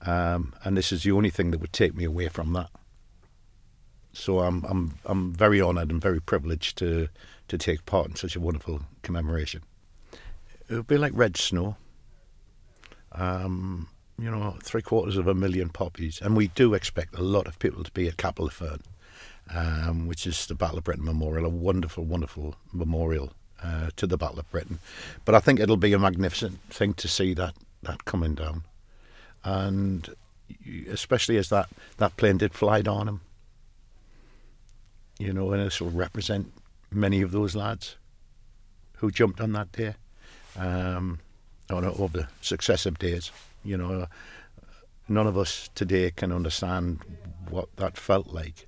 Um, 0.05 0.53
and 0.63 0.77
this 0.77 0.91
is 0.91 1.03
the 1.03 1.11
only 1.11 1.31
thing 1.31 1.51
that 1.51 1.59
would 1.59 1.73
take 1.73 1.95
me 1.95 2.03
away 2.03 2.27
from 2.29 2.53
that. 2.53 2.69
So 4.15 4.39
I'm 4.39 4.63
I'm 4.65 4.97
I'm 5.05 5.33
very 5.33 5.61
honoured 5.61 5.91
and 5.91 6.01
very 6.01 6.21
privileged 6.21 6.77
to 6.77 7.09
to 7.49 7.57
take 7.57 7.85
part 7.85 8.07
in 8.07 8.15
such 8.15 8.35
a 8.35 8.39
wonderful 8.39 8.81
commemoration. 9.01 9.61
It 10.69 10.75
would 10.75 10.87
be 10.87 10.97
like 10.97 11.11
red 11.13 11.37
snow. 11.37 11.75
Um, 13.11 13.89
you 14.17 14.31
know, 14.31 14.57
three 14.63 14.81
quarters 14.81 15.17
of 15.17 15.27
a 15.27 15.33
million 15.33 15.69
poppies, 15.69 16.21
and 16.21 16.35
we 16.35 16.47
do 16.47 16.73
expect 16.73 17.15
a 17.15 17.21
lot 17.21 17.47
of 17.47 17.59
people 17.59 17.83
to 17.83 17.91
be 17.91 18.07
at 18.07 18.17
Capel 18.17 18.49
Fern, 18.49 18.81
um, 19.53 20.07
which 20.07 20.25
is 20.25 20.47
the 20.47 20.55
Battle 20.55 20.77
of 20.77 20.85
Britain 20.85 21.05
Memorial, 21.05 21.45
a 21.45 21.49
wonderful, 21.49 22.05
wonderful 22.05 22.55
memorial 22.71 23.33
uh, 23.61 23.89
to 23.97 24.07
the 24.07 24.17
Battle 24.17 24.39
of 24.39 24.49
Britain. 24.49 24.79
But 25.25 25.35
I 25.35 25.39
think 25.39 25.59
it'll 25.59 25.77
be 25.77 25.93
a 25.93 25.99
magnificent 25.99 26.61
thing 26.69 26.93
to 26.95 27.07
see 27.07 27.33
that 27.33 27.55
that 27.83 28.05
coming 28.05 28.33
down, 28.35 28.63
and 29.43 30.09
especially 30.89 31.37
as 31.37 31.49
that 31.49 31.67
that 31.97 32.15
plane 32.15 32.37
did 32.37 32.53
fly 32.53 32.81
down 32.81 33.09
him. 33.09 33.21
You 35.17 35.31
know, 35.31 35.51
and 35.51 35.65
this 35.65 35.79
will 35.79 35.91
represent 35.91 36.51
many 36.91 37.21
of 37.21 37.31
those 37.31 37.55
lads 37.55 37.95
who 38.97 39.11
jumped 39.11 39.39
on 39.39 39.53
that 39.53 39.71
day, 39.71 39.95
um, 40.57 41.19
on 41.69 41.85
over 41.85 42.27
successive 42.41 42.99
days. 42.99 43.31
You 43.63 43.77
know, 43.77 44.07
none 45.07 45.27
of 45.27 45.37
us 45.37 45.69
today 45.75 46.11
can 46.11 46.31
understand 46.31 46.99
what 47.49 47.73
that 47.77 47.97
felt 47.97 48.27
like 48.27 48.67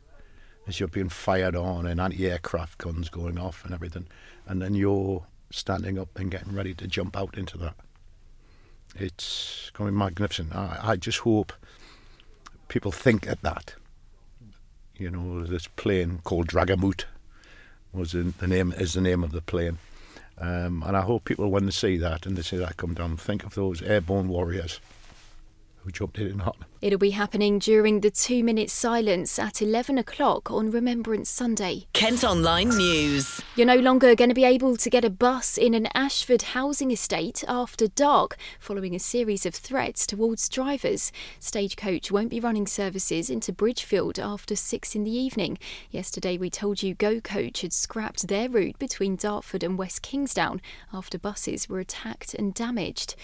as 0.68 0.80
you're 0.80 0.88
being 0.90 1.10
fired 1.10 1.56
on 1.56 1.86
and 1.86 2.00
anti-aircraft 2.00 2.78
guns 2.78 3.10
going 3.10 3.38
off 3.38 3.64
and 3.64 3.74
everything, 3.74 4.08
and 4.46 4.62
then 4.62 4.76
you're 4.76 5.26
standing 5.50 5.98
up 5.98 6.18
and 6.20 6.30
getting 6.30 6.54
ready 6.54 6.74
to 6.74 6.88
jump 6.88 7.18
out 7.18 7.38
into 7.38 7.58
that. 7.58 7.76
It's 8.96 9.72
going 9.74 9.88
to 9.88 9.92
be 9.92 9.98
magnificent. 9.98 10.56
I, 10.56 10.80
I 10.82 10.96
just 10.96 11.20
hope 11.20 11.54
people 12.68 12.92
think 12.92 13.28
at 13.28 13.42
that. 13.44 13.76
You 14.98 15.12
know, 15.12 15.44
this 15.44 15.68
plane 15.68 16.22
called 16.24 16.48
Drag 16.48 16.72
'em 16.72 16.84
Oot 16.84 17.06
was 17.94 18.14
in, 18.14 18.34
the 18.40 18.48
name 18.48 18.72
is 18.74 18.94
the 18.94 19.02
name 19.02 19.24
of 19.24 19.32
the 19.32 19.42
plane. 19.42 19.78
Um, 20.40 20.84
and 20.86 20.96
I 20.98 21.02
hope 21.02 21.26
people, 21.26 21.50
when 21.50 21.66
they 21.66 21.72
see 21.72 21.98
that 21.98 22.26
and 22.26 22.38
they 22.38 22.42
see 22.42 22.58
that 22.58 22.78
come 22.78 22.94
down, 22.94 23.18
think 23.18 23.44
of 23.44 23.56
those 23.56 23.82
airborne 23.82 24.28
warriors 24.28 24.80
who 25.84 25.92
jumped 25.92 26.18
in 26.20 26.40
hot. 26.40 26.58
It'll 26.88 26.98
be 26.98 27.10
happening 27.10 27.60
during 27.60 28.00
the 28.00 28.10
two 28.10 28.46
minute 28.46 28.70
silence 28.70 29.38
at 29.38 29.62
11 29.62 29.98
o'clock 29.98 30.50
on 30.50 30.72
Remembrance 30.72 31.30
Sunday. 31.30 31.88
Kent 31.92 32.24
Online 32.24 32.70
News. 32.70 33.42
You're 33.58 33.68
no 33.68 33.76
longer 33.76 34.16
going 34.16 34.30
to 34.30 34.34
be 34.34 34.46
able 34.46 34.78
to 34.78 34.90
get 34.90 35.04
a 35.04 35.10
bus 35.10 35.58
in 35.58 35.74
an 35.74 35.90
Ashford 35.94 36.44
housing 36.54 36.92
estate 36.92 37.44
after 37.46 37.90
dark 37.90 38.38
following 38.58 38.96
a 38.96 39.00
series 39.00 39.46
of 39.46 39.54
threats 39.54 40.08
towards 40.08 40.48
drivers. 40.48 41.12
Stagecoach 41.42 42.10
won't 42.10 42.30
be 42.30 42.40
running 42.40 42.66
services 42.66 43.30
into 43.30 43.52
Bridgefield 43.52 44.18
after 44.18 44.56
six 44.56 44.96
in 44.96 45.04
the 45.04 45.12
evening. 45.12 45.58
Yesterday, 45.92 46.38
we 46.38 46.50
told 46.50 46.82
you 46.84 46.94
Go 46.94 47.20
Coach 47.20 47.64
had 47.64 47.74
scrapped 47.74 48.30
their 48.30 48.48
route 48.48 48.80
between 48.80 49.18
Dartford 49.18 49.62
and 49.62 49.78
West 49.78 50.04
Kingsdown 50.04 50.62
after 50.94 51.20
buses 51.20 51.68
were 51.68 51.82
attacked 51.82 52.34
and 52.34 52.54
damaged. 52.54 53.16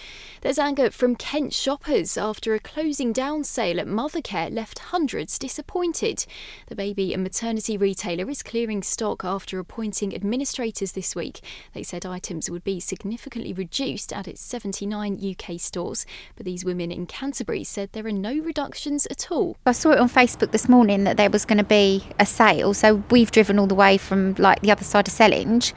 There's 0.42 0.58
anger 0.58 0.90
from 0.90 1.16
Kent 1.16 1.54
shoppers 1.54 2.18
after 2.18 2.52
a 2.52 2.60
closing 2.60 3.14
down 3.14 3.42
sale 3.54 3.78
at 3.78 3.86
Mothercare 3.86 4.52
left 4.52 4.80
hundreds 4.80 5.38
disappointed. 5.38 6.26
The 6.66 6.74
baby 6.74 7.14
and 7.14 7.22
maternity 7.22 7.76
retailer 7.76 8.28
is 8.28 8.42
clearing 8.42 8.82
stock 8.82 9.24
after 9.24 9.60
appointing 9.60 10.12
administrators 10.12 10.90
this 10.90 11.14
week. 11.14 11.40
They 11.72 11.84
said 11.84 12.04
items 12.04 12.50
would 12.50 12.64
be 12.64 12.80
significantly 12.80 13.52
reduced 13.52 14.12
at 14.12 14.26
its 14.26 14.40
79 14.40 15.20
UK 15.22 15.60
stores, 15.60 16.04
but 16.34 16.44
these 16.44 16.64
women 16.64 16.90
in 16.90 17.06
Canterbury 17.06 17.62
said 17.62 17.90
there 17.92 18.06
are 18.06 18.12
no 18.12 18.36
reductions 18.40 19.06
at 19.06 19.30
all. 19.30 19.56
I 19.64 19.70
saw 19.70 19.92
it 19.92 19.98
on 19.98 20.08
Facebook 20.08 20.50
this 20.50 20.68
morning 20.68 21.04
that 21.04 21.16
there 21.16 21.30
was 21.30 21.44
going 21.44 21.58
to 21.58 21.64
be 21.64 22.08
a 22.18 22.26
sale, 22.26 22.74
so 22.74 23.04
we've 23.12 23.30
driven 23.30 23.60
all 23.60 23.68
the 23.68 23.76
way 23.76 23.98
from 23.98 24.34
like 24.34 24.62
the 24.62 24.72
other 24.72 24.82
side 24.82 25.06
of 25.06 25.14
Sellindge 25.14 25.72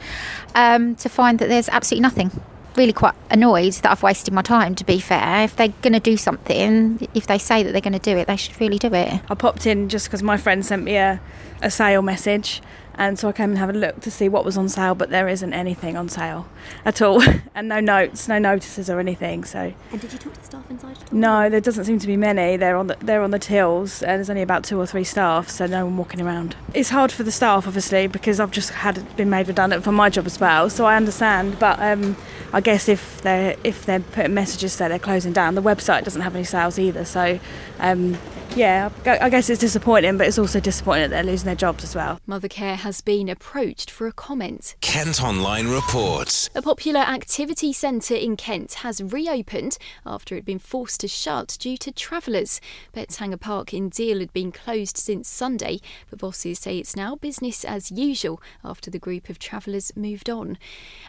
um, 0.56 0.96
to 0.96 1.10
find 1.10 1.38
that 1.38 1.48
there's 1.48 1.70
absolutely 1.70 2.02
nothing 2.02 2.32
really 2.78 2.94
quite 2.94 3.16
annoyed 3.30 3.74
that 3.74 3.92
I've 3.92 4.04
wasted 4.04 4.34
my 4.34 4.42
time, 4.42 4.76
to 4.76 4.86
be 4.86 5.00
fair. 5.00 5.44
If 5.44 5.56
they're 5.56 5.74
going 5.82 5.94
to 5.94 6.00
do 6.00 6.16
something, 6.16 7.08
if 7.14 7.28
they 7.28 7.38
say 7.38 7.64
that 7.64 7.72
they're 7.72 7.82
going 7.82 7.94
to 7.94 8.00
do 8.00 8.16
it, 8.18 8.28
they 8.28 8.36
should 8.36 8.60
really 8.62 8.78
do 8.78 8.94
it. 8.94 9.22
I 9.30 9.36
popped 9.36 9.66
in 9.66 9.90
just 9.90 10.08
because 10.08 10.24
my 10.24 10.38
friend 10.38 10.66
sent 10.66 10.84
me 10.84 10.96
a, 10.96 11.20
a 11.62 11.72
sale 11.72 12.02
message 12.02 12.62
and 12.98 13.20
so 13.20 13.28
I 13.28 13.32
came 13.32 13.52
and 13.52 13.60
had 13.60 13.70
a 13.70 13.78
look 13.78 14.02
to 14.02 14.12
see 14.12 14.28
what 14.28 14.44
was 14.44 14.58
on 14.58 14.70
sale, 14.70 14.96
but 14.96 15.10
there 15.10 15.28
isn't 15.28 15.54
anything 15.54 15.96
on 15.96 16.10
sale 16.10 16.48
at 16.84 17.02
all, 17.02 17.22
and 17.56 17.68
no 17.68 17.80
notes, 17.80 18.28
no 18.28 18.40
notices 18.40 18.90
or 18.90 19.00
anything. 19.00 19.44
So. 19.44 19.74
And 19.92 20.02
did 20.02 20.14
you 20.14 20.20
talk 20.20 20.34
to 20.34 20.40
the 20.40 20.46
staff 20.46 20.70
inside? 20.70 21.14
No, 21.14 21.50
there 21.50 21.62
doesn't 21.62 21.86
seem 21.86 22.00
to 22.00 22.08
be 22.08 22.18
many. 22.18 22.58
They're 22.58 22.76
on 22.76 22.88
the 22.88 22.98
they're 23.00 23.22
on 23.22 23.32
the 23.32 23.40
tills, 23.40 24.02
and 24.02 24.18
there's 24.18 24.30
only 24.30 24.42
about 24.42 24.64
two 24.64 24.80
or 24.80 24.88
three 24.88 25.04
staff, 25.04 25.50
so 25.50 25.68
no 25.68 25.86
one 25.86 25.98
walking 25.98 26.22
around. 26.22 26.56
It's 26.74 26.90
hard 26.90 27.12
for 27.12 27.24
the 27.24 27.32
staff, 27.32 27.68
obviously, 27.68 28.08
because 28.08 28.40
I've 28.40 28.52
just 28.52 28.72
had 28.72 29.16
been 29.16 29.30
made 29.30 29.48
redundant 29.48 29.84
from 29.84 29.96
my 29.96 30.10
job 30.10 30.26
as 30.26 30.40
well, 30.40 30.70
so 30.70 30.86
I 30.86 30.96
understand. 30.96 31.60
But 31.60 31.80
um, 31.80 32.18
I 32.52 32.62
guess 32.62 32.90
if 32.90 33.22
they're 33.22 33.56
if 33.64 33.86
they're 33.86 34.00
putting 34.00 34.34
messages 34.34 34.78
that 34.78 34.88
they're 34.88 35.00
closing 35.00 35.34
down, 35.34 35.56
the 35.56 35.62
website 35.62 36.04
doesn't 36.04 36.22
have 36.22 36.36
any 36.36 36.46
sales 36.46 36.80
either. 36.80 37.06
So. 37.06 37.40
Um, 37.80 38.18
yeah, 38.56 38.90
I 39.06 39.30
guess 39.30 39.50
it's 39.50 39.60
disappointing, 39.60 40.18
but 40.18 40.28
it's 40.28 40.40
also 40.40 40.60
disappointing 40.60 41.10
that 41.10 41.24
they're 41.24 41.32
losing 41.32 41.46
their 41.46 41.56
jobs 41.56 41.84
as 41.84 41.96
well. 41.96 42.20
Mothercare 42.28 42.76
has 42.76 43.02
been 43.02 43.30
approached 43.30 43.92
for 43.92 44.08
a 44.08 44.12
comment. 44.12 44.76
Kent 44.82 45.22
Online 45.24 45.68
reports. 45.68 46.50
A 46.56 46.62
popular 46.62 47.02
activity 47.02 47.74
centre 47.74 48.16
in 48.16 48.36
Kent 48.36 48.76
has 48.76 49.02
reopened 49.02 49.78
after 50.06 50.36
it 50.36 50.40
had 50.40 50.46
been 50.46 50.60
forced 50.60 51.02
to 51.02 51.08
shut 51.08 51.58
due 51.60 51.78
to 51.78 51.92
travellers. 51.92 52.62
Betteshanger 52.96 53.40
Park 53.40 53.74
in 53.74 53.90
Deal 53.90 54.20
had 54.20 54.34
been 54.34 54.52
closed 54.52 54.98
since 54.98 55.28
Sunday, 55.28 55.80
but 56.10 56.20
bosses 56.20 56.60
say 56.60 56.78
it's 56.78 56.96
now 56.96 57.16
business 57.16 57.64
as 57.66 57.92
usual 57.92 58.42
after 58.64 58.90
the 58.90 59.00
group 59.00 59.30
of 59.30 59.40
travellers 59.40 59.92
moved 59.96 60.30
on. 60.30 60.58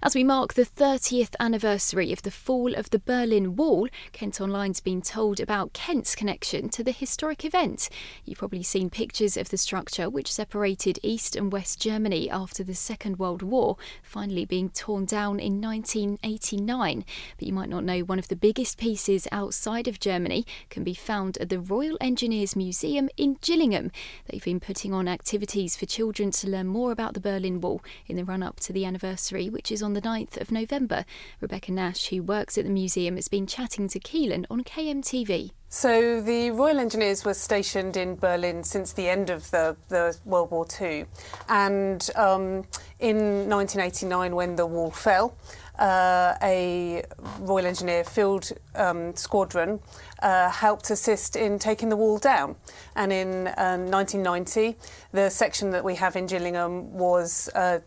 As 0.03 0.15
we 0.15 0.25
mark 0.25 0.55
the 0.55 0.67
30th 0.67 1.35
anniversary 1.41 2.13
of 2.13 2.23
the 2.23 2.31
fall 2.31 2.75
of 2.75 2.91
the 2.91 2.99
Berlin 2.99 3.57
Wall, 3.57 3.89
Kent 4.13 4.41
Online's 4.41 4.81
been 4.81 5.03
told 5.03 5.41
about 5.41 5.73
Kent's 5.73 6.15
connection 6.15 6.69
to 6.71 6.83
the 6.83 6.93
historic 6.93 7.28
historic 7.29 7.45
event. 7.45 7.91
You've 8.25 8.39
probably 8.39 8.63
seen 8.63 8.89
pictures 8.89 9.37
of 9.37 9.51
the 9.51 9.59
structure 9.59 10.09
which 10.09 10.33
separated 10.33 10.99
East 11.03 11.37
and 11.37 11.53
West 11.53 11.79
Germany 11.79 12.31
after 12.31 12.65
the 12.65 12.75
Second 12.75 13.19
World 13.19 13.43
War, 13.43 13.77
finally 14.03 14.47
being 14.47 14.71
torn 14.71 15.05
down 15.05 15.39
in 15.39 15.61
1989. 15.61 17.05
But 17.37 17.47
you 17.47 17.53
might 17.53 17.69
not 17.69 17.85
know 17.85 18.01
one 18.01 18.19
of 18.19 18.29
the 18.29 18.37
biggest 18.37 18.79
pieces 18.79 19.29
outside 19.31 19.87
of 19.87 20.01
Germany 20.01 20.47
can 20.71 20.85
be 20.85 20.95
found 20.95 21.37
at 21.37 21.51
the 21.51 21.61
Royal 21.61 21.99
Engineers 22.01 22.57
Museum 22.57 23.11
in 23.19 23.37
Gillingham. 23.43 23.91
They've 24.31 24.43
been 24.43 24.61
putting 24.61 24.95
on 24.95 25.07
activities 25.07 25.77
for 25.77 25.85
children 25.85 26.31
to 26.31 26.49
learn 26.49 26.69
more 26.69 26.93
about 26.93 27.13
the 27.13 27.21
Berlin 27.21 27.61
Wall 27.61 27.83
in 28.07 28.17
the 28.17 28.25
run 28.25 28.43
up 28.43 28.59
to 28.61 28.73
the 28.73 28.87
anniversary, 28.87 29.51
which 29.51 29.71
is 29.71 29.83
on 29.83 29.93
the 29.93 30.01
9th 30.01 30.41
of 30.41 30.51
November. 30.51 31.05
Rebecca 31.43 31.73
Nash, 31.73 32.09
who 32.09 32.23
works 32.23 32.57
at 32.57 32.65
the 32.65 32.71
museum, 32.71 33.17
has 33.17 33.29
been 33.29 33.47
chatting 33.47 33.87
to 33.89 34.01
Keelan 34.01 34.47
on 34.49 34.65
KMTV. 34.65 35.51
So 35.71 36.23
the 36.23 36.51
Royal 36.51 36.79
Engineers 36.79 37.27
were 37.27 37.35
stationed 37.35 37.99
in 37.99 38.17
Berlin 38.17 38.65
since 38.65 38.95
the 38.95 39.07
end 39.07 39.29
of 39.29 39.51
the, 39.51 39.77
the 39.89 40.17
World 40.25 40.51
War 40.51 40.67
II, 40.81 41.05
and 41.47 42.09
um, 42.17 42.65
in 42.99 43.49
1989, 43.51 44.35
when 44.35 44.57
the 44.57 44.65
wall 44.65 44.91
fell, 44.91 45.37
uh, 45.79 46.35
a 46.43 47.05
Royal 47.41 47.67
Engineer 47.67 48.03
Field 48.03 48.51
um, 48.75 49.15
Squadron 49.15 49.81
uh, 50.23 50.51
helped 50.51 50.91
assist 50.91 51.37
in 51.37 51.59
taking 51.59 51.91
the 51.91 51.97
wall 51.97 52.19
down. 52.19 52.57
And 52.97 53.13
in 53.13 53.49
um, 53.59 53.91
1990, 53.91 54.77
the 55.13 55.29
section 55.29 55.71
that 55.71 55.85
we 55.85 55.95
have 55.97 56.17
in 56.17 56.27
Gillingham 56.27 56.93
was 56.95 57.49
uh, 57.55 57.81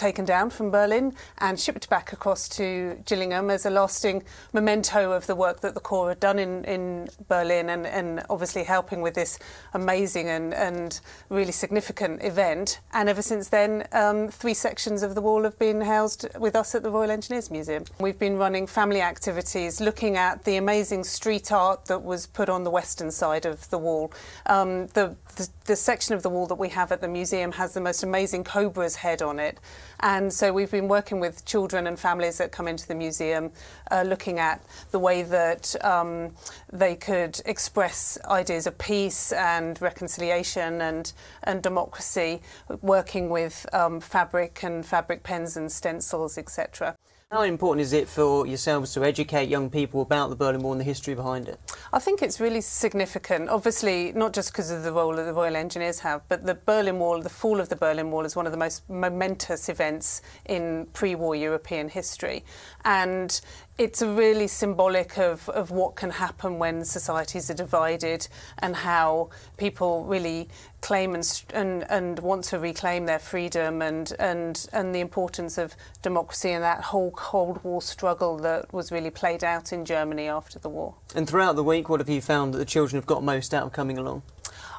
taken 0.00 0.24
down 0.24 0.48
from 0.48 0.70
Berlin 0.70 1.14
and 1.38 1.60
shipped 1.60 1.90
back 1.90 2.12
across 2.12 2.48
to 2.48 2.98
Gillingham 3.04 3.50
as 3.50 3.66
a 3.66 3.70
lasting 3.70 4.24
memento 4.54 5.12
of 5.12 5.26
the 5.26 5.36
work 5.36 5.60
that 5.60 5.74
the 5.74 5.80
Corps 5.80 6.08
had 6.08 6.20
done 6.20 6.38
in, 6.38 6.64
in 6.64 7.08
Berlin 7.28 7.68
and, 7.68 7.86
and 7.86 8.22
obviously 8.30 8.64
helping 8.64 9.02
with 9.02 9.14
this 9.14 9.38
amazing 9.74 10.28
and, 10.28 10.54
and 10.54 11.00
really 11.28 11.52
significant 11.52 12.24
event. 12.24 12.80
And 12.94 13.10
ever 13.10 13.20
since 13.20 13.50
then, 13.50 13.86
um, 13.92 14.28
three 14.28 14.54
sections 14.54 15.02
of 15.02 15.14
the 15.14 15.20
wall 15.20 15.42
have 15.44 15.58
been 15.58 15.82
housed 15.82 16.26
with 16.38 16.56
us 16.56 16.74
at 16.74 16.82
the 16.82 16.90
Royal 16.90 17.10
Engineers 17.10 17.50
Museum. 17.50 17.84
We've 18.00 18.18
been 18.18 18.38
running 18.38 18.66
family 18.66 19.02
activities 19.02 19.82
looking 19.82 20.16
at 20.16 20.44
the 20.44 20.56
amazing 20.56 21.04
street 21.04 21.52
art 21.52 21.84
that 21.86 22.02
was 22.02 22.26
put 22.26 22.48
on 22.48 22.64
the 22.64 22.70
western 22.70 23.10
side 23.10 23.44
of 23.44 23.68
the 23.68 23.78
wall. 23.78 24.12
Um, 24.46 24.86
the, 24.88 25.14
the, 25.36 25.48
the 25.66 25.76
section 25.76 26.14
of 26.14 26.22
the 26.22 26.30
wall 26.30 26.46
that 26.46 26.54
we 26.54 26.70
have 26.70 26.90
at 26.90 27.02
the 27.02 27.08
museum 27.08 27.52
has 27.52 27.74
the 27.74 27.80
most 27.82 28.02
amazing 28.02 28.44
cobra's 28.44 28.96
head 28.96 29.20
on 29.20 29.38
it 29.38 29.58
And 30.00 30.32
so 30.32 30.52
we've 30.52 30.70
been 30.70 30.88
working 30.88 31.20
with 31.20 31.44
children 31.44 31.86
and 31.86 31.98
families 31.98 32.38
that 32.38 32.52
come 32.52 32.68
into 32.68 32.86
the 32.86 32.94
museum, 32.94 33.50
uh, 33.90 34.04
looking 34.06 34.38
at 34.38 34.62
the 34.92 34.98
way 34.98 35.22
that 35.22 35.74
um, 35.84 36.34
they 36.72 36.94
could 36.94 37.40
express 37.44 38.18
ideas 38.26 38.66
of 38.66 38.78
peace 38.78 39.32
and 39.32 39.80
reconciliation 39.82 40.80
and, 40.80 41.12
and 41.42 41.62
democracy, 41.62 42.40
working 42.80 43.28
with 43.28 43.66
um, 43.72 44.00
fabric 44.00 44.62
and 44.62 44.86
fabric 44.86 45.22
pens 45.22 45.56
and 45.56 45.70
stencils, 45.70 46.38
etc. 46.38 46.96
How 47.32 47.42
important 47.42 47.82
is 47.82 47.92
it 47.92 48.08
for 48.08 48.44
yourselves 48.44 48.92
to 48.94 49.04
educate 49.04 49.48
young 49.48 49.70
people 49.70 50.02
about 50.02 50.30
the 50.30 50.34
Berlin 50.34 50.62
Wall 50.62 50.72
and 50.72 50.80
the 50.80 50.84
history 50.84 51.14
behind 51.14 51.48
it? 51.48 51.60
I 51.92 52.00
think 52.00 52.22
it's 52.22 52.40
really 52.40 52.60
significant. 52.60 53.48
Obviously, 53.48 54.10
not 54.16 54.32
just 54.32 54.50
because 54.50 54.72
of 54.72 54.82
the 54.82 54.92
role 54.92 55.14
that 55.14 55.22
the 55.22 55.32
Royal 55.32 55.54
Engineers 55.54 56.00
have, 56.00 56.22
but 56.28 56.44
the 56.44 56.56
Berlin 56.56 56.98
Wall, 56.98 57.22
the 57.22 57.28
fall 57.28 57.60
of 57.60 57.68
the 57.68 57.76
Berlin 57.76 58.10
Wall, 58.10 58.24
is 58.24 58.34
one 58.34 58.46
of 58.46 58.52
the 58.52 58.58
most 58.58 58.82
momentous 58.90 59.68
events 59.68 60.22
in 60.46 60.88
pre 60.92 61.14
war 61.14 61.36
European 61.36 61.88
history. 61.88 62.44
And 62.84 63.40
it's 63.80 64.02
really 64.02 64.46
symbolic 64.46 65.16
of, 65.16 65.48
of 65.48 65.70
what 65.70 65.96
can 65.96 66.10
happen 66.10 66.58
when 66.58 66.84
societies 66.84 67.48
are 67.48 67.54
divided 67.54 68.28
and 68.58 68.76
how 68.76 69.30
people 69.56 70.04
really 70.04 70.50
claim 70.82 71.14
and, 71.14 71.42
and, 71.54 71.90
and 71.90 72.18
want 72.18 72.44
to 72.44 72.58
reclaim 72.58 73.06
their 73.06 73.18
freedom 73.18 73.80
and, 73.80 74.12
and, 74.18 74.68
and 74.74 74.94
the 74.94 75.00
importance 75.00 75.56
of 75.56 75.74
democracy 76.02 76.50
and 76.50 76.62
that 76.62 76.82
whole 76.82 77.10
Cold 77.12 77.64
War 77.64 77.80
struggle 77.80 78.36
that 78.40 78.70
was 78.70 78.92
really 78.92 79.08
played 79.08 79.42
out 79.42 79.72
in 79.72 79.86
Germany 79.86 80.28
after 80.28 80.58
the 80.58 80.68
war. 80.68 80.94
And 81.14 81.26
throughout 81.26 81.56
the 81.56 81.64
week, 81.64 81.88
what 81.88 82.00
have 82.00 82.08
you 82.10 82.20
found 82.20 82.52
that 82.52 82.58
the 82.58 82.66
children 82.66 82.98
have 82.98 83.06
got 83.06 83.22
most 83.22 83.54
out 83.54 83.64
of 83.64 83.72
coming 83.72 83.96
along? 83.96 84.20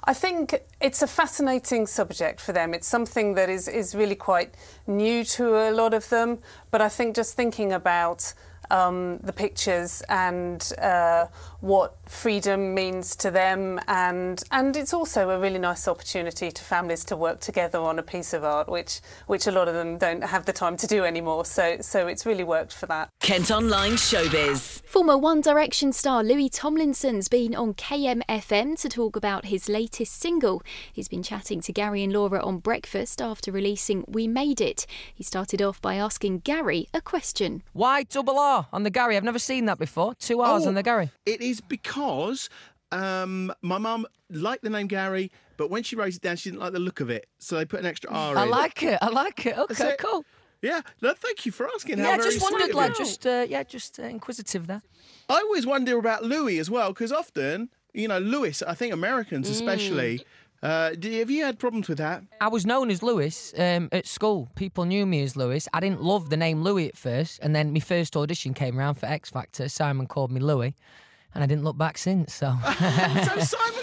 I 0.03 0.13
think 0.13 0.61
it's 0.79 1.01
a 1.01 1.07
fascinating 1.07 1.87
subject 1.87 2.39
for 2.39 2.53
them. 2.53 2.75
It's 2.75 2.87
something 2.87 3.33
that 3.33 3.49
is, 3.49 3.67
is 3.67 3.95
really 3.95 4.15
quite 4.15 4.53
new 4.85 5.23
to 5.23 5.55
a 5.55 5.71
lot 5.71 5.95
of 5.95 6.07
them. 6.09 6.37
But 6.69 6.81
I 6.81 6.89
think 6.89 7.15
just 7.15 7.35
thinking 7.35 7.73
about 7.73 8.33
um, 8.69 9.17
the 9.17 9.33
pictures 9.33 10.01
and 10.09 10.71
uh, 10.81 11.25
what 11.59 11.95
freedom 12.07 12.73
means 12.73 13.15
to 13.17 13.31
them, 13.31 13.79
and 13.87 14.43
and 14.51 14.75
it's 14.75 14.93
also 14.93 15.29
a 15.29 15.39
really 15.39 15.59
nice 15.59 15.87
opportunity 15.87 16.51
to 16.51 16.63
families 16.63 17.03
to 17.05 17.15
work 17.15 17.39
together 17.39 17.79
on 17.79 17.99
a 17.99 18.03
piece 18.03 18.33
of 18.33 18.43
art, 18.43 18.69
which 18.69 19.01
which 19.27 19.47
a 19.47 19.51
lot 19.51 19.67
of 19.67 19.73
them 19.73 19.97
don't 19.97 20.23
have 20.23 20.45
the 20.45 20.53
time 20.53 20.77
to 20.77 20.87
do 20.87 21.03
anymore. 21.03 21.45
So 21.45 21.77
so 21.81 22.07
it's 22.07 22.25
really 22.25 22.43
worked 22.43 22.73
for 22.73 22.85
that. 22.87 23.09
Kent 23.21 23.51
Online 23.51 23.93
Showbiz. 23.93 24.81
Former 24.85 25.17
One 25.17 25.41
Direction 25.41 25.93
star 25.93 26.23
Louis 26.23 26.49
Tomlinson's 26.49 27.27
been 27.27 27.55
on 27.55 27.73
KMFM 27.73 28.79
to 28.81 28.89
talk 28.89 29.15
about 29.15 29.45
his 29.45 29.69
latest 29.69 30.13
single. 30.13 30.61
He's 30.91 31.07
been 31.07 31.23
chatting 31.23 31.61
to 31.61 31.73
Gary 31.73 32.03
and 32.03 32.11
Laura 32.11 32.43
on 32.43 32.57
breakfast 32.57 33.21
after 33.21 33.51
releasing 33.51 34.03
We 34.07 34.27
Made 34.27 34.59
It. 34.59 34.85
He 35.13 35.23
started 35.23 35.61
off 35.61 35.81
by 35.81 35.95
asking 35.95 36.39
Gary 36.39 36.87
a 36.93 37.01
question. 37.01 37.63
Why 37.73 38.03
double 38.03 38.37
R 38.37 38.50
on 38.73 38.83
the 38.83 38.89
Gary? 38.89 39.17
I've 39.17 39.23
never 39.23 39.39
seen 39.39 39.65
that 39.65 39.77
before. 39.79 40.13
Two 40.15 40.41
R's 40.41 40.65
Oh, 40.65 40.69
on 40.69 40.75
the 40.75 40.83
Gary. 40.83 41.09
It 41.25 41.41
is 41.41 41.61
because 41.61 42.49
um, 42.91 43.53
my 43.61 43.77
mum 43.77 44.05
liked 44.29 44.63
the 44.63 44.69
name 44.69 44.87
Gary, 44.87 45.31
but 45.57 45.69
when 45.69 45.83
she 45.83 45.95
wrote 45.95 46.13
it 46.15 46.21
down, 46.21 46.35
she 46.37 46.49
didn't 46.49 46.61
like 46.61 46.73
the 46.73 46.79
look 46.79 46.99
of 46.99 47.09
it, 47.09 47.27
so 47.39 47.55
they 47.57 47.65
put 47.65 47.79
an 47.79 47.85
extra 47.85 48.09
R 48.11 48.37
I 48.37 48.43
in. 48.43 48.49
like 48.49 48.83
it. 48.83 48.97
I 49.01 49.07
like 49.09 49.45
it. 49.45 49.57
Okay, 49.57 49.91
it. 49.91 49.97
cool. 49.99 50.25
Yeah, 50.61 50.81
no, 51.01 51.13
thank 51.15 51.45
you 51.45 51.51
for 51.51 51.67
asking. 51.73 51.97
Yeah, 51.97 52.05
How 52.05 52.11
I 52.11 52.17
very 52.17 52.29
just 52.31 52.41
wondered, 52.51 52.75
like, 52.75 52.95
just 52.95 53.25
uh, 53.25 53.45
yeah, 53.49 53.63
just 53.63 53.99
uh, 53.99 54.03
inquisitive 54.03 54.67
there. 54.67 54.81
I 55.27 55.35
always 55.39 55.65
wonder 55.65 55.97
about 55.97 56.23
Louis 56.23 56.59
as 56.59 56.69
well, 56.69 56.89
because 56.93 57.11
often, 57.11 57.69
you 57.93 58.07
know, 58.07 58.19
Louis, 58.19 58.61
I 58.61 58.75
think 58.75 58.93
Americans 58.93 59.47
Mm. 59.47 59.51
especially, 59.53 60.25
uh, 60.63 60.91
do, 60.91 61.11
have 61.19 61.31
you 61.31 61.43
had 61.43 61.57
problems 61.57 61.87
with 61.89 61.97
that? 61.97 62.23
I 62.39 62.47
was 62.47 62.65
known 62.65 62.91
as 62.91 63.01
Lewis 63.01 63.53
um, 63.57 63.89
at 63.91 64.05
school. 64.05 64.49
People 64.55 64.85
knew 64.85 65.05
me 65.05 65.23
as 65.23 65.35
Lewis. 65.35 65.67
I 65.73 65.79
didn't 65.79 66.03
love 66.03 66.29
the 66.29 66.37
name 66.37 66.61
Louis 66.61 66.87
at 66.89 66.97
first, 66.97 67.39
and 67.41 67.55
then 67.55 67.73
my 67.73 67.79
first 67.79 68.15
audition 68.15 68.53
came 68.53 68.77
around 68.77 68.95
for 68.95 69.07
X 69.07 69.31
Factor. 69.31 69.67
Simon 69.69 70.05
called 70.05 70.31
me 70.31 70.39
Louis, 70.39 70.75
and 71.33 71.43
I 71.43 71.47
didn't 71.47 71.63
look 71.63 71.77
back 71.77 71.97
since. 71.97 72.33
So 72.35 72.55
so 72.63 73.39
Simon 73.39 73.80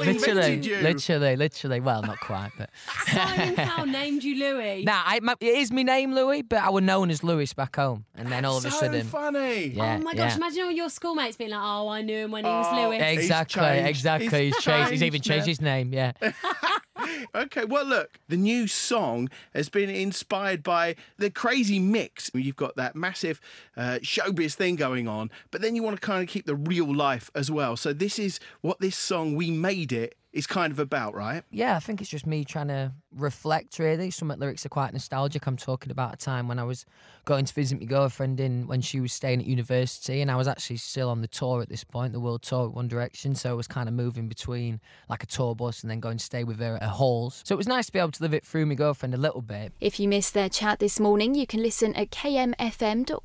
Literally, 0.00 0.56
you. 0.56 0.76
literally, 0.78 1.36
literally. 1.36 1.80
Well, 1.80 2.02
not 2.02 2.20
quite, 2.20 2.50
but 2.58 2.70
Simon 3.06 3.54
Cowell 3.56 3.86
named 4.00 4.22
you 4.24 4.36
Louis. 4.38 4.84
nah, 4.84 5.02
I, 5.04 5.20
my, 5.20 5.34
it 5.40 5.46
is 5.58 5.72
my 5.72 5.82
name 5.82 6.14
Louis, 6.14 6.42
but 6.42 6.58
I 6.58 6.70
was 6.70 6.82
known 6.82 7.10
as 7.10 7.22
Louis 7.24 7.52
back 7.54 7.76
home, 7.76 8.04
and 8.16 8.30
then 8.30 8.44
all 8.44 8.58
of 8.58 8.64
a 8.64 8.70
so 8.70 8.80
sudden, 8.80 9.06
funny. 9.06 9.68
Yeah, 9.68 9.98
oh 10.00 10.02
my 10.04 10.14
gosh, 10.14 10.32
yeah. 10.32 10.36
imagine 10.36 10.64
all 10.64 10.70
your 10.70 10.90
schoolmates 10.90 11.36
being 11.36 11.50
like, 11.50 11.60
oh, 11.62 11.88
I 11.88 12.02
knew 12.02 12.16
him 12.24 12.30
when 12.30 12.44
he 12.44 12.50
was 12.50 12.66
Oh, 12.70 12.88
Lewis. 12.88 13.00
Exactly, 13.02 13.62
changed. 13.62 13.88
exactly. 13.88 14.44
He's 14.46 14.54
He's, 14.56 14.64
changed. 14.64 14.90
He's 14.90 15.02
even 15.02 15.20
changed 15.20 15.46
changed 15.46 15.46
his 15.48 15.60
name. 15.60 15.92
Yeah. 15.92 16.12
Okay, 17.34 17.64
well, 17.64 17.84
look, 17.84 18.18
the 18.28 18.36
new 18.36 18.66
song 18.66 19.28
has 19.54 19.68
been 19.68 19.90
inspired 19.90 20.62
by 20.62 20.96
the 21.18 21.30
crazy 21.30 21.78
mix. 21.78 22.30
You've 22.34 22.56
got 22.56 22.76
that 22.76 22.96
massive 22.96 23.40
uh, 23.76 23.98
showbiz 24.02 24.54
thing 24.54 24.76
going 24.76 25.06
on, 25.06 25.30
but 25.50 25.60
then 25.60 25.76
you 25.76 25.82
want 25.82 26.00
to 26.00 26.06
kind 26.06 26.22
of 26.22 26.28
keep 26.28 26.46
the 26.46 26.54
real 26.54 26.92
life 26.94 27.30
as 27.34 27.50
well. 27.50 27.76
So, 27.76 27.92
this 27.92 28.18
is 28.18 28.40
what 28.62 28.80
this 28.80 28.96
song, 28.96 29.34
We 29.34 29.50
Made 29.50 29.92
It, 29.92 30.16
is 30.36 30.46
kind 30.46 30.70
of 30.70 30.78
about, 30.78 31.14
right? 31.14 31.42
Yeah, 31.50 31.76
I 31.76 31.80
think 31.80 32.02
it's 32.02 32.10
just 32.10 32.26
me 32.26 32.44
trying 32.44 32.68
to 32.68 32.92
reflect, 33.10 33.78
really. 33.78 34.10
Some 34.10 34.30
of 34.30 34.38
the 34.38 34.42
lyrics 34.42 34.66
are 34.66 34.68
quite 34.68 34.92
nostalgic. 34.92 35.46
I'm 35.46 35.56
talking 35.56 35.90
about 35.90 36.12
a 36.12 36.16
time 36.18 36.46
when 36.46 36.58
I 36.58 36.64
was 36.64 36.84
going 37.24 37.46
to 37.46 37.54
visit 37.54 37.80
my 37.80 37.86
girlfriend 37.86 38.38
in 38.38 38.66
when 38.66 38.82
she 38.82 39.00
was 39.00 39.14
staying 39.14 39.40
at 39.40 39.46
university, 39.46 40.20
and 40.20 40.30
I 40.30 40.36
was 40.36 40.46
actually 40.46 40.76
still 40.76 41.08
on 41.08 41.22
the 41.22 41.28
tour 41.28 41.62
at 41.62 41.70
this 41.70 41.84
point, 41.84 42.12
the 42.12 42.20
world 42.20 42.42
tour 42.42 42.66
at 42.66 42.74
One 42.74 42.86
Direction. 42.86 43.34
So 43.34 43.48
I 43.50 43.54
was 43.54 43.66
kind 43.66 43.88
of 43.88 43.94
moving 43.94 44.28
between 44.28 44.78
like 45.08 45.22
a 45.22 45.26
tour 45.26 45.54
bus 45.54 45.80
and 45.80 45.90
then 45.90 46.00
going 46.00 46.18
to 46.18 46.24
stay 46.24 46.44
with 46.44 46.58
her 46.60 46.76
at 46.76 46.82
her 46.82 46.88
halls. 46.90 47.42
So 47.46 47.54
it 47.54 47.58
was 47.58 47.66
nice 47.66 47.86
to 47.86 47.92
be 47.92 47.98
able 47.98 48.12
to 48.12 48.22
live 48.22 48.34
it 48.34 48.44
through 48.44 48.66
my 48.66 48.74
girlfriend 48.74 49.14
a 49.14 49.18
little 49.18 49.40
bit. 49.40 49.72
If 49.80 49.98
you 49.98 50.06
missed 50.06 50.34
their 50.34 50.50
chat 50.50 50.80
this 50.80 51.00
morning, 51.00 51.34
you 51.34 51.46
can 51.46 51.62
listen 51.62 51.94
at 51.94 52.10
kmfm.co.uk. 52.10 53.16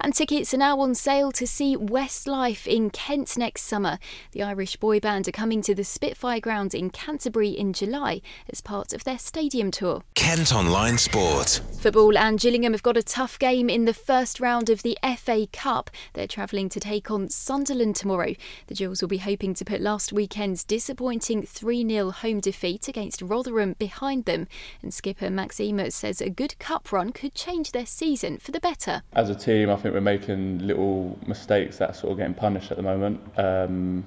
And 0.00 0.14
tickets 0.14 0.52
are 0.52 0.58
now 0.58 0.80
on 0.80 0.96
sale 0.96 1.30
to 1.32 1.46
see 1.46 1.76
Westlife 1.76 2.66
in 2.66 2.90
Kent 2.90 3.38
next 3.38 3.62
summer. 3.62 4.00
The 4.32 4.42
Irish 4.42 4.76
boy 4.76 4.98
band 4.98 5.28
are 5.28 5.32
coming 5.32 5.51
to 5.60 5.74
the 5.74 5.84
Spitfire 5.84 6.40
Ground 6.40 6.74
in 6.74 6.88
Canterbury 6.88 7.50
in 7.50 7.74
July 7.74 8.22
as 8.48 8.62
part 8.62 8.94
of 8.94 9.04
their 9.04 9.18
stadium 9.18 9.70
tour. 9.70 10.02
Kent 10.14 10.54
Online 10.54 10.96
Sport. 10.96 11.60
Football 11.78 12.16
and 12.16 12.40
Gillingham 12.40 12.72
have 12.72 12.82
got 12.82 12.96
a 12.96 13.02
tough 13.02 13.38
game 13.38 13.68
in 13.68 13.84
the 13.84 13.92
first 13.92 14.40
round 14.40 14.70
of 14.70 14.82
the 14.82 14.96
FA 15.18 15.46
Cup. 15.52 15.90
They're 16.14 16.26
travelling 16.26 16.70
to 16.70 16.80
take 16.80 17.10
on 17.10 17.28
Sunderland 17.28 17.96
tomorrow. 17.96 18.32
The 18.68 18.74
Gills 18.74 19.02
will 19.02 19.08
be 19.08 19.18
hoping 19.18 19.52
to 19.54 19.64
put 19.64 19.82
last 19.82 20.10
weekend's 20.10 20.64
disappointing 20.64 21.42
3 21.42 21.86
0 21.86 22.10
home 22.12 22.40
defeat 22.40 22.88
against 22.88 23.20
Rotherham 23.20 23.74
behind 23.78 24.24
them. 24.24 24.48
And 24.80 24.94
skipper 24.94 25.28
Max 25.28 25.56
Ehmer 25.58 25.92
says 25.92 26.22
a 26.22 26.30
good 26.30 26.58
cup 26.58 26.92
run 26.92 27.12
could 27.12 27.34
change 27.34 27.72
their 27.72 27.84
season 27.84 28.38
for 28.38 28.52
the 28.52 28.60
better. 28.60 29.02
As 29.12 29.28
a 29.28 29.34
team, 29.34 29.68
I 29.68 29.76
think 29.76 29.92
we're 29.92 30.00
making 30.00 30.66
little 30.66 31.18
mistakes 31.26 31.76
that 31.78 31.90
are 31.90 31.94
sort 31.94 32.12
of 32.12 32.18
getting 32.18 32.34
punished 32.34 32.70
at 32.70 32.78
the 32.78 32.82
moment. 32.82 33.20
Um, 33.36 34.06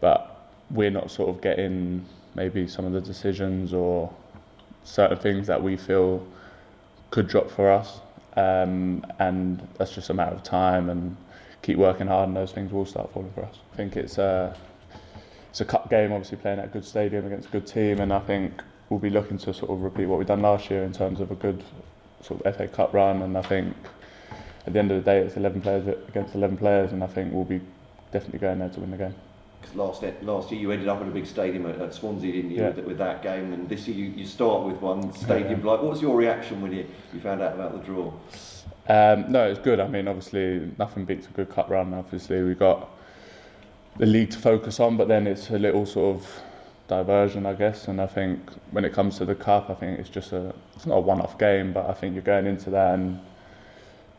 but 0.00 0.33
we're 0.70 0.90
not 0.90 1.10
sort 1.10 1.28
of 1.30 1.40
getting 1.40 2.04
maybe 2.34 2.66
some 2.66 2.84
of 2.84 2.92
the 2.92 3.00
decisions 3.00 3.72
or 3.72 4.12
certain 4.84 5.18
things 5.18 5.46
that 5.46 5.62
we 5.62 5.76
feel 5.76 6.26
could 7.10 7.28
drop 7.28 7.50
for 7.50 7.70
us. 7.70 8.00
Um, 8.36 9.04
and 9.20 9.66
that's 9.78 9.94
just 9.94 10.10
a 10.10 10.14
matter 10.14 10.34
of 10.34 10.42
time 10.42 10.90
and 10.90 11.16
keep 11.62 11.78
working 11.78 12.08
hard 12.08 12.28
and 12.28 12.36
those 12.36 12.52
things 12.52 12.72
will 12.72 12.84
start 12.84 13.12
falling 13.12 13.30
for 13.32 13.44
us. 13.44 13.56
I 13.72 13.76
think 13.76 13.96
it's 13.96 14.18
a, 14.18 14.56
it's 15.50 15.60
a 15.60 15.64
cup 15.64 15.88
game, 15.88 16.12
obviously 16.12 16.38
playing 16.38 16.58
at 16.58 16.64
a 16.64 16.68
good 16.68 16.84
stadium 16.84 17.26
against 17.26 17.48
a 17.48 17.52
good 17.52 17.66
team 17.66 18.00
and 18.00 18.12
I 18.12 18.18
think 18.18 18.62
we'll 18.90 18.98
be 18.98 19.10
looking 19.10 19.38
to 19.38 19.54
sort 19.54 19.70
of 19.70 19.82
repeat 19.82 20.06
what 20.06 20.18
we've 20.18 20.26
done 20.26 20.42
last 20.42 20.68
year 20.70 20.82
in 20.82 20.92
terms 20.92 21.20
of 21.20 21.30
a 21.30 21.36
good 21.36 21.62
sort 22.20 22.44
of 22.44 22.56
FA 22.56 22.66
Cup 22.66 22.92
run 22.92 23.22
and 23.22 23.38
I 23.38 23.42
think 23.42 23.76
at 24.66 24.72
the 24.72 24.78
end 24.78 24.90
of 24.90 25.02
the 25.02 25.10
day 25.10 25.18
it's 25.20 25.36
11 25.36 25.60
players 25.60 25.86
against 26.08 26.34
11 26.34 26.56
players 26.56 26.92
and 26.92 27.04
I 27.04 27.06
think 27.06 27.32
we'll 27.32 27.44
be 27.44 27.60
definitely 28.12 28.40
going 28.40 28.58
there 28.58 28.70
to 28.70 28.80
win 28.80 28.90
the 28.90 28.96
game. 28.96 29.14
Last 29.74 30.04
last 30.22 30.50
year 30.52 30.60
you 30.60 30.70
ended 30.70 30.88
up 30.88 31.00
in 31.00 31.08
a 31.08 31.10
big 31.10 31.26
stadium 31.26 31.66
at, 31.66 31.80
at 31.80 31.94
Swansea, 31.94 32.32
didn't 32.32 32.50
you, 32.50 32.58
Yeah. 32.62 32.70
with, 32.70 32.84
with 32.86 32.98
that 32.98 33.22
game? 33.22 33.52
And 33.52 33.68
this 33.68 33.88
year 33.88 33.96
you, 33.96 34.12
you 34.16 34.26
start 34.26 34.64
with 34.64 34.76
one 34.80 35.12
stadium. 35.14 35.62
Like, 35.64 35.82
what 35.82 35.90
was 35.90 36.02
your 36.02 36.16
reaction 36.16 36.60
when 36.60 36.72
you, 36.72 36.86
you 37.12 37.20
found 37.20 37.40
out 37.42 37.54
about 37.54 37.72
the 37.72 37.78
draw? 37.78 38.12
Um, 38.88 39.32
no, 39.32 39.48
it's 39.48 39.58
good. 39.60 39.80
I 39.80 39.88
mean, 39.88 40.06
obviously, 40.08 40.70
nothing 40.78 41.04
beats 41.04 41.26
a 41.26 41.30
good 41.30 41.50
cup 41.50 41.70
run. 41.70 41.94
Obviously, 41.94 42.42
we 42.42 42.54
got 42.54 42.88
the 43.96 44.06
league 44.06 44.30
to 44.30 44.38
focus 44.38 44.78
on, 44.80 44.96
but 44.96 45.08
then 45.08 45.26
it's 45.26 45.50
a 45.50 45.58
little 45.58 45.86
sort 45.86 46.16
of 46.16 46.42
diversion, 46.88 47.46
I 47.46 47.54
guess. 47.54 47.88
And 47.88 48.00
I 48.00 48.06
think 48.06 48.38
when 48.72 48.84
it 48.84 48.92
comes 48.92 49.16
to 49.18 49.24
the 49.24 49.34
cup, 49.34 49.70
I 49.70 49.74
think 49.74 49.98
it's 49.98 50.10
just 50.10 50.32
a 50.32 50.54
it's 50.76 50.86
not 50.86 50.96
a 50.96 51.00
one-off 51.00 51.38
game, 51.38 51.72
but 51.72 51.88
I 51.88 51.94
think 51.94 52.12
you're 52.14 52.22
going 52.22 52.46
into 52.46 52.70
that 52.70 52.94
and 52.94 53.20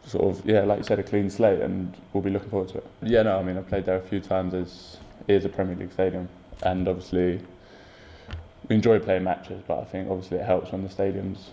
sort 0.05 0.23
of 0.25 0.45
yeah, 0.45 0.62
like 0.62 0.79
you 0.79 0.84
said, 0.84 0.97
a 0.99 1.03
clean 1.03 1.29
slate, 1.29 1.62
and 1.62 1.95
we'll 2.13 2.23
be 2.23 2.29
looking 2.31 2.49
forward 2.49 2.69
to 2.69 2.77
it. 2.79 2.88
Yeah, 3.03 3.21
no, 3.23 3.38
I 3.39 3.43
mean, 3.43 3.58
I've 3.58 3.67
played 3.67 3.86
there 3.86 3.97
a 3.97 4.01
few 4.01 4.19
times. 4.19 4.53
It's, 4.53 4.95
it 4.95 5.05
is 5.27 5.45
a 5.45 5.49
Premier 5.49 5.75
League 5.75 5.93
stadium, 5.93 6.29
and 6.63 6.88
obviously 6.88 7.41
we 8.67 8.75
enjoy 8.75 8.99
playing 8.99 9.23
matches, 9.23 9.61
but 9.67 9.79
I 9.79 9.85
think 9.85 10.09
obviously 10.09 10.38
it 10.38 10.45
helps 10.45 10.71
when 10.71 10.83
the 10.83 10.89
stadium's 10.89 11.49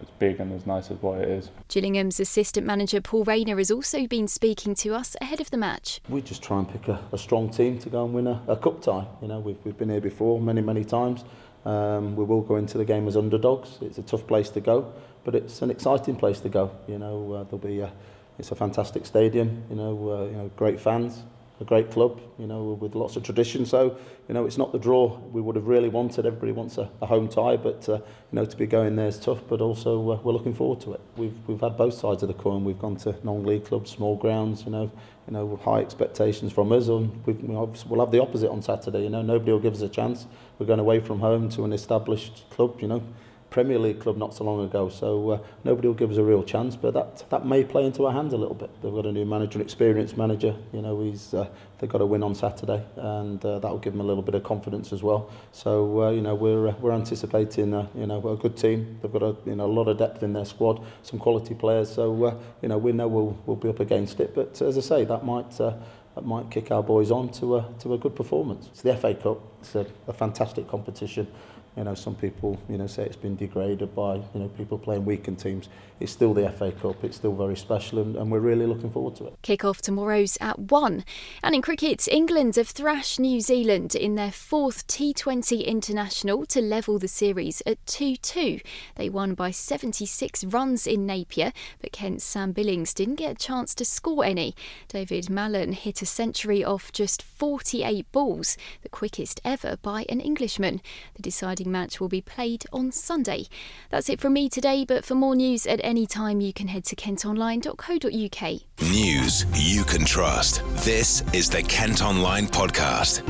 as 0.00 0.08
big 0.18 0.38
and 0.40 0.52
as 0.52 0.66
nice 0.66 0.90
as 0.90 1.02
what 1.02 1.20
it 1.20 1.28
is. 1.28 1.50
Gillingham's 1.68 2.20
assistant 2.20 2.66
manager 2.66 3.00
Paul 3.00 3.24
Raynor 3.24 3.58
has 3.58 3.70
also 3.70 4.06
been 4.06 4.28
speaking 4.28 4.74
to 4.76 4.94
us 4.94 5.16
ahead 5.20 5.40
of 5.40 5.50
the 5.50 5.56
match. 5.56 6.00
We 6.08 6.22
just 6.22 6.42
try 6.42 6.58
and 6.58 6.68
pick 6.68 6.88
a, 6.88 7.00
a 7.12 7.18
strong 7.18 7.50
team 7.50 7.78
to 7.80 7.88
go 7.88 8.04
and 8.04 8.14
win 8.14 8.26
a, 8.26 8.40
a 8.46 8.56
cup 8.56 8.80
tie. 8.82 9.06
You 9.20 9.28
know, 9.28 9.40
we've, 9.40 9.58
we've 9.64 9.76
been 9.76 9.90
here 9.90 10.00
before 10.00 10.40
many, 10.40 10.60
many 10.60 10.84
times. 10.84 11.24
Um, 11.64 12.16
we 12.16 12.24
will 12.24 12.42
go 12.42 12.56
into 12.56 12.78
the 12.78 12.84
game 12.84 13.08
as 13.08 13.16
underdogs. 13.16 13.78
It's 13.80 13.98
a 13.98 14.02
tough 14.02 14.26
place 14.26 14.50
to 14.50 14.60
go, 14.60 14.92
but 15.24 15.34
it's 15.34 15.62
an 15.62 15.70
exciting 15.70 16.16
place 16.16 16.40
to 16.40 16.48
go. 16.48 16.70
You 16.86 16.98
know, 16.98 17.32
uh, 17.32 17.44
there'll 17.44 17.58
be 17.58 17.80
a, 17.80 17.92
it's 18.38 18.52
a 18.52 18.54
fantastic 18.54 19.04
stadium. 19.04 19.64
You 19.68 19.76
know, 19.76 20.10
uh, 20.10 20.24
you 20.26 20.36
know, 20.36 20.50
great 20.56 20.80
fans, 20.80 21.24
a 21.60 21.64
great 21.64 21.90
club, 21.90 22.20
you 22.38 22.46
know, 22.46 22.78
with 22.80 22.94
lots 22.94 23.16
of 23.16 23.22
tradition. 23.22 23.66
So, 23.66 23.96
you 24.28 24.34
know, 24.34 24.46
it's 24.46 24.58
not 24.58 24.72
the 24.72 24.78
draw 24.78 25.18
we 25.32 25.40
would 25.40 25.56
have 25.56 25.66
really 25.66 25.88
wanted. 25.88 26.24
Everybody 26.24 26.52
wants 26.52 26.78
a, 26.78 26.88
a 27.02 27.06
home 27.06 27.28
tie, 27.28 27.56
but, 27.56 27.88
uh, 27.88 27.94
you 27.94 28.02
know, 28.32 28.44
to 28.44 28.56
be 28.56 28.66
going 28.66 28.96
there 28.96 29.08
is 29.08 29.18
tough, 29.18 29.40
but 29.48 29.60
also 29.60 30.12
uh, 30.12 30.20
we're 30.22 30.32
looking 30.32 30.54
forward 30.54 30.80
to 30.82 30.92
it. 30.92 31.00
We've, 31.16 31.34
we've 31.46 31.60
had 31.60 31.76
both 31.76 31.94
sides 31.94 32.22
of 32.22 32.28
the 32.28 32.34
coin. 32.34 32.64
We've 32.64 32.78
gone 32.78 32.96
to 32.96 33.16
non-league 33.24 33.64
clubs, 33.64 33.90
small 33.90 34.16
grounds, 34.16 34.64
you 34.64 34.70
know, 34.70 34.90
you 35.26 35.32
know, 35.32 35.44
with 35.44 35.60
high 35.60 35.80
expectations 35.80 36.52
from 36.52 36.72
us, 36.72 36.88
and 36.88 37.24
we, 37.26 37.32
we'll 37.34 38.00
have 38.00 38.12
the 38.12 38.22
opposite 38.22 38.50
on 38.50 38.62
Saturday. 38.62 39.02
You 39.02 39.10
know, 39.10 39.22
nobody 39.22 39.52
will 39.52 39.58
give 39.58 39.74
us 39.74 39.82
a 39.82 39.88
chance. 39.88 40.26
We're 40.58 40.66
going 40.66 40.80
away 40.80 41.00
from 41.00 41.20
home 41.20 41.48
to 41.50 41.64
an 41.64 41.72
established 41.72 42.44
club, 42.50 42.80
you 42.80 42.88
know, 42.88 43.02
Premier 43.50 43.78
League 43.78 44.00
club 44.00 44.18
not 44.18 44.34
so 44.34 44.44
long 44.44 44.62
ago, 44.64 44.88
so 44.88 45.30
uh, 45.30 45.38
nobody 45.64 45.88
will 45.88 45.94
give 45.94 46.10
us 46.10 46.18
a 46.18 46.22
real 46.22 46.42
chance. 46.42 46.76
But 46.76 46.94
that 46.94 47.28
that 47.30 47.46
may 47.46 47.64
play 47.64 47.86
into 47.86 48.04
our 48.06 48.12
hands 48.12 48.32
a 48.34 48.36
little 48.36 48.54
bit. 48.54 48.70
They've 48.82 48.92
got 48.92 49.06
a 49.06 49.12
new 49.12 49.24
manager, 49.24 49.58
an 49.58 49.64
experienced 49.64 50.16
manager. 50.16 50.54
You 50.72 50.82
know, 50.82 51.00
he's 51.00 51.32
uh, 51.32 51.48
they've 51.78 51.88
got 51.88 52.02
a 52.02 52.06
win 52.06 52.22
on 52.22 52.34
Saturday, 52.34 52.84
and 52.96 53.42
uh, 53.44 53.58
that 53.58 53.70
will 53.70 53.78
give 53.78 53.94
them 53.94 54.00
a 54.00 54.04
little 54.04 54.22
bit 54.22 54.34
of 54.34 54.44
confidence 54.44 54.92
as 54.92 55.02
well. 55.02 55.30
So 55.52 56.02
uh, 56.02 56.10
you 56.10 56.20
know, 56.20 56.34
we're 56.34 56.68
uh, 56.68 56.74
we're 56.80 56.92
anticipating 56.92 57.72
uh, 57.72 57.86
you 57.94 58.06
know 58.06 58.26
a 58.28 58.36
good 58.36 58.56
team. 58.56 58.98
They've 59.00 59.12
got 59.12 59.22
a 59.22 59.34
you 59.46 59.56
know 59.56 59.66
a 59.66 59.72
lot 59.72 59.88
of 59.88 59.96
depth 59.98 60.22
in 60.22 60.34
their 60.34 60.44
squad, 60.44 60.84
some 61.02 61.18
quality 61.18 61.54
players. 61.54 61.90
So 61.90 62.24
uh, 62.24 62.34
you 62.60 62.68
know, 62.68 62.76
we 62.78 62.92
know 62.92 63.08
we'll 63.08 63.38
we'll 63.46 63.56
be 63.56 63.70
up 63.70 63.80
against 63.80 64.20
it. 64.20 64.34
But 64.34 64.60
as 64.60 64.76
I 64.76 64.82
say, 64.82 65.04
that 65.04 65.24
might. 65.24 65.58
Uh, 65.60 65.74
that 66.14 66.26
might 66.26 66.50
kick 66.50 66.72
our 66.72 66.82
boys 66.82 67.12
on 67.12 67.28
to 67.28 67.58
a, 67.58 67.68
to 67.78 67.94
a 67.94 67.98
good 67.98 68.16
performance. 68.16 68.66
It's 68.72 68.82
the 68.82 68.96
FA 68.96 69.14
Cup. 69.14 69.40
It's 69.60 69.76
a, 69.76 69.86
a 70.08 70.12
fantastic 70.12 70.66
competition. 70.66 71.28
You 71.76 71.84
know, 71.84 71.94
some 71.94 72.14
people, 72.16 72.60
you 72.68 72.76
know, 72.76 72.86
say 72.86 73.04
it's 73.04 73.16
been 73.16 73.36
degraded 73.36 73.94
by, 73.94 74.16
you 74.16 74.24
know, 74.34 74.48
people 74.48 74.78
playing 74.78 75.04
weakened 75.04 75.38
teams. 75.38 75.68
It's 76.00 76.12
still 76.12 76.34
the 76.34 76.48
FA 76.50 76.72
Cup. 76.72 77.02
It's 77.04 77.16
still 77.16 77.34
very 77.34 77.56
special, 77.56 78.00
and, 78.00 78.16
and 78.16 78.30
we're 78.30 78.40
really 78.40 78.66
looking 78.66 78.90
forward 78.90 79.16
to 79.16 79.26
it. 79.26 79.34
Kick-off 79.42 79.80
tomorrow's 79.80 80.38
at 80.40 80.58
1. 80.58 81.04
And 81.42 81.54
in 81.54 81.62
cricket, 81.62 82.06
England 82.08 82.56
have 82.56 82.68
thrashed 82.68 83.20
New 83.20 83.40
Zealand 83.40 83.94
in 83.94 84.14
their 84.14 84.32
fourth 84.32 84.86
T20 84.86 85.64
international 85.64 86.46
to 86.46 86.60
level 86.60 86.98
the 86.98 87.08
series 87.08 87.62
at 87.66 87.84
2-2. 87.86 88.62
They 88.96 89.08
won 89.08 89.34
by 89.34 89.50
76 89.50 90.44
runs 90.44 90.86
in 90.86 91.06
Napier, 91.06 91.52
but 91.80 91.92
Kent's 91.92 92.24
Sam 92.24 92.52
Billings 92.52 92.94
didn't 92.94 93.16
get 93.16 93.32
a 93.32 93.34
chance 93.34 93.74
to 93.76 93.84
score 93.84 94.24
any. 94.24 94.54
Dawid 94.88 95.30
Malan 95.30 95.72
hit 95.72 96.02
a 96.02 96.06
century 96.06 96.64
off 96.64 96.92
just 96.92 97.22
48 97.22 98.10
balls, 98.12 98.56
the 98.82 98.88
quickest 98.88 99.40
ever 99.44 99.76
by 99.82 100.04
an 100.08 100.20
Englishman. 100.20 100.80
The 101.14 101.22
deciding 101.58 101.72
match 101.72 102.00
will 102.00 102.08
be 102.08 102.20
played 102.20 102.64
on 102.72 102.92
Sunday. 102.92 103.46
That's 103.90 104.08
it 104.08 104.20
from 104.20 104.34
me 104.34 104.48
today, 104.48 104.84
but 104.84 105.04
for 105.04 105.14
more 105.14 105.34
news 105.34 105.66
at 105.66 105.80
any 105.82 106.06
time, 106.06 106.40
you 106.40 106.52
can 106.52 106.68
head 106.68 106.84
to 106.84 106.96
kentonline.co.uk. 106.96 108.60
News 108.80 109.46
you 109.54 109.84
can 109.84 110.04
trust. 110.04 110.62
This 110.84 111.22
is 111.32 111.50
the 111.50 111.62
Kent 111.62 112.02
Online 112.02 112.46
Podcast. 112.46 113.22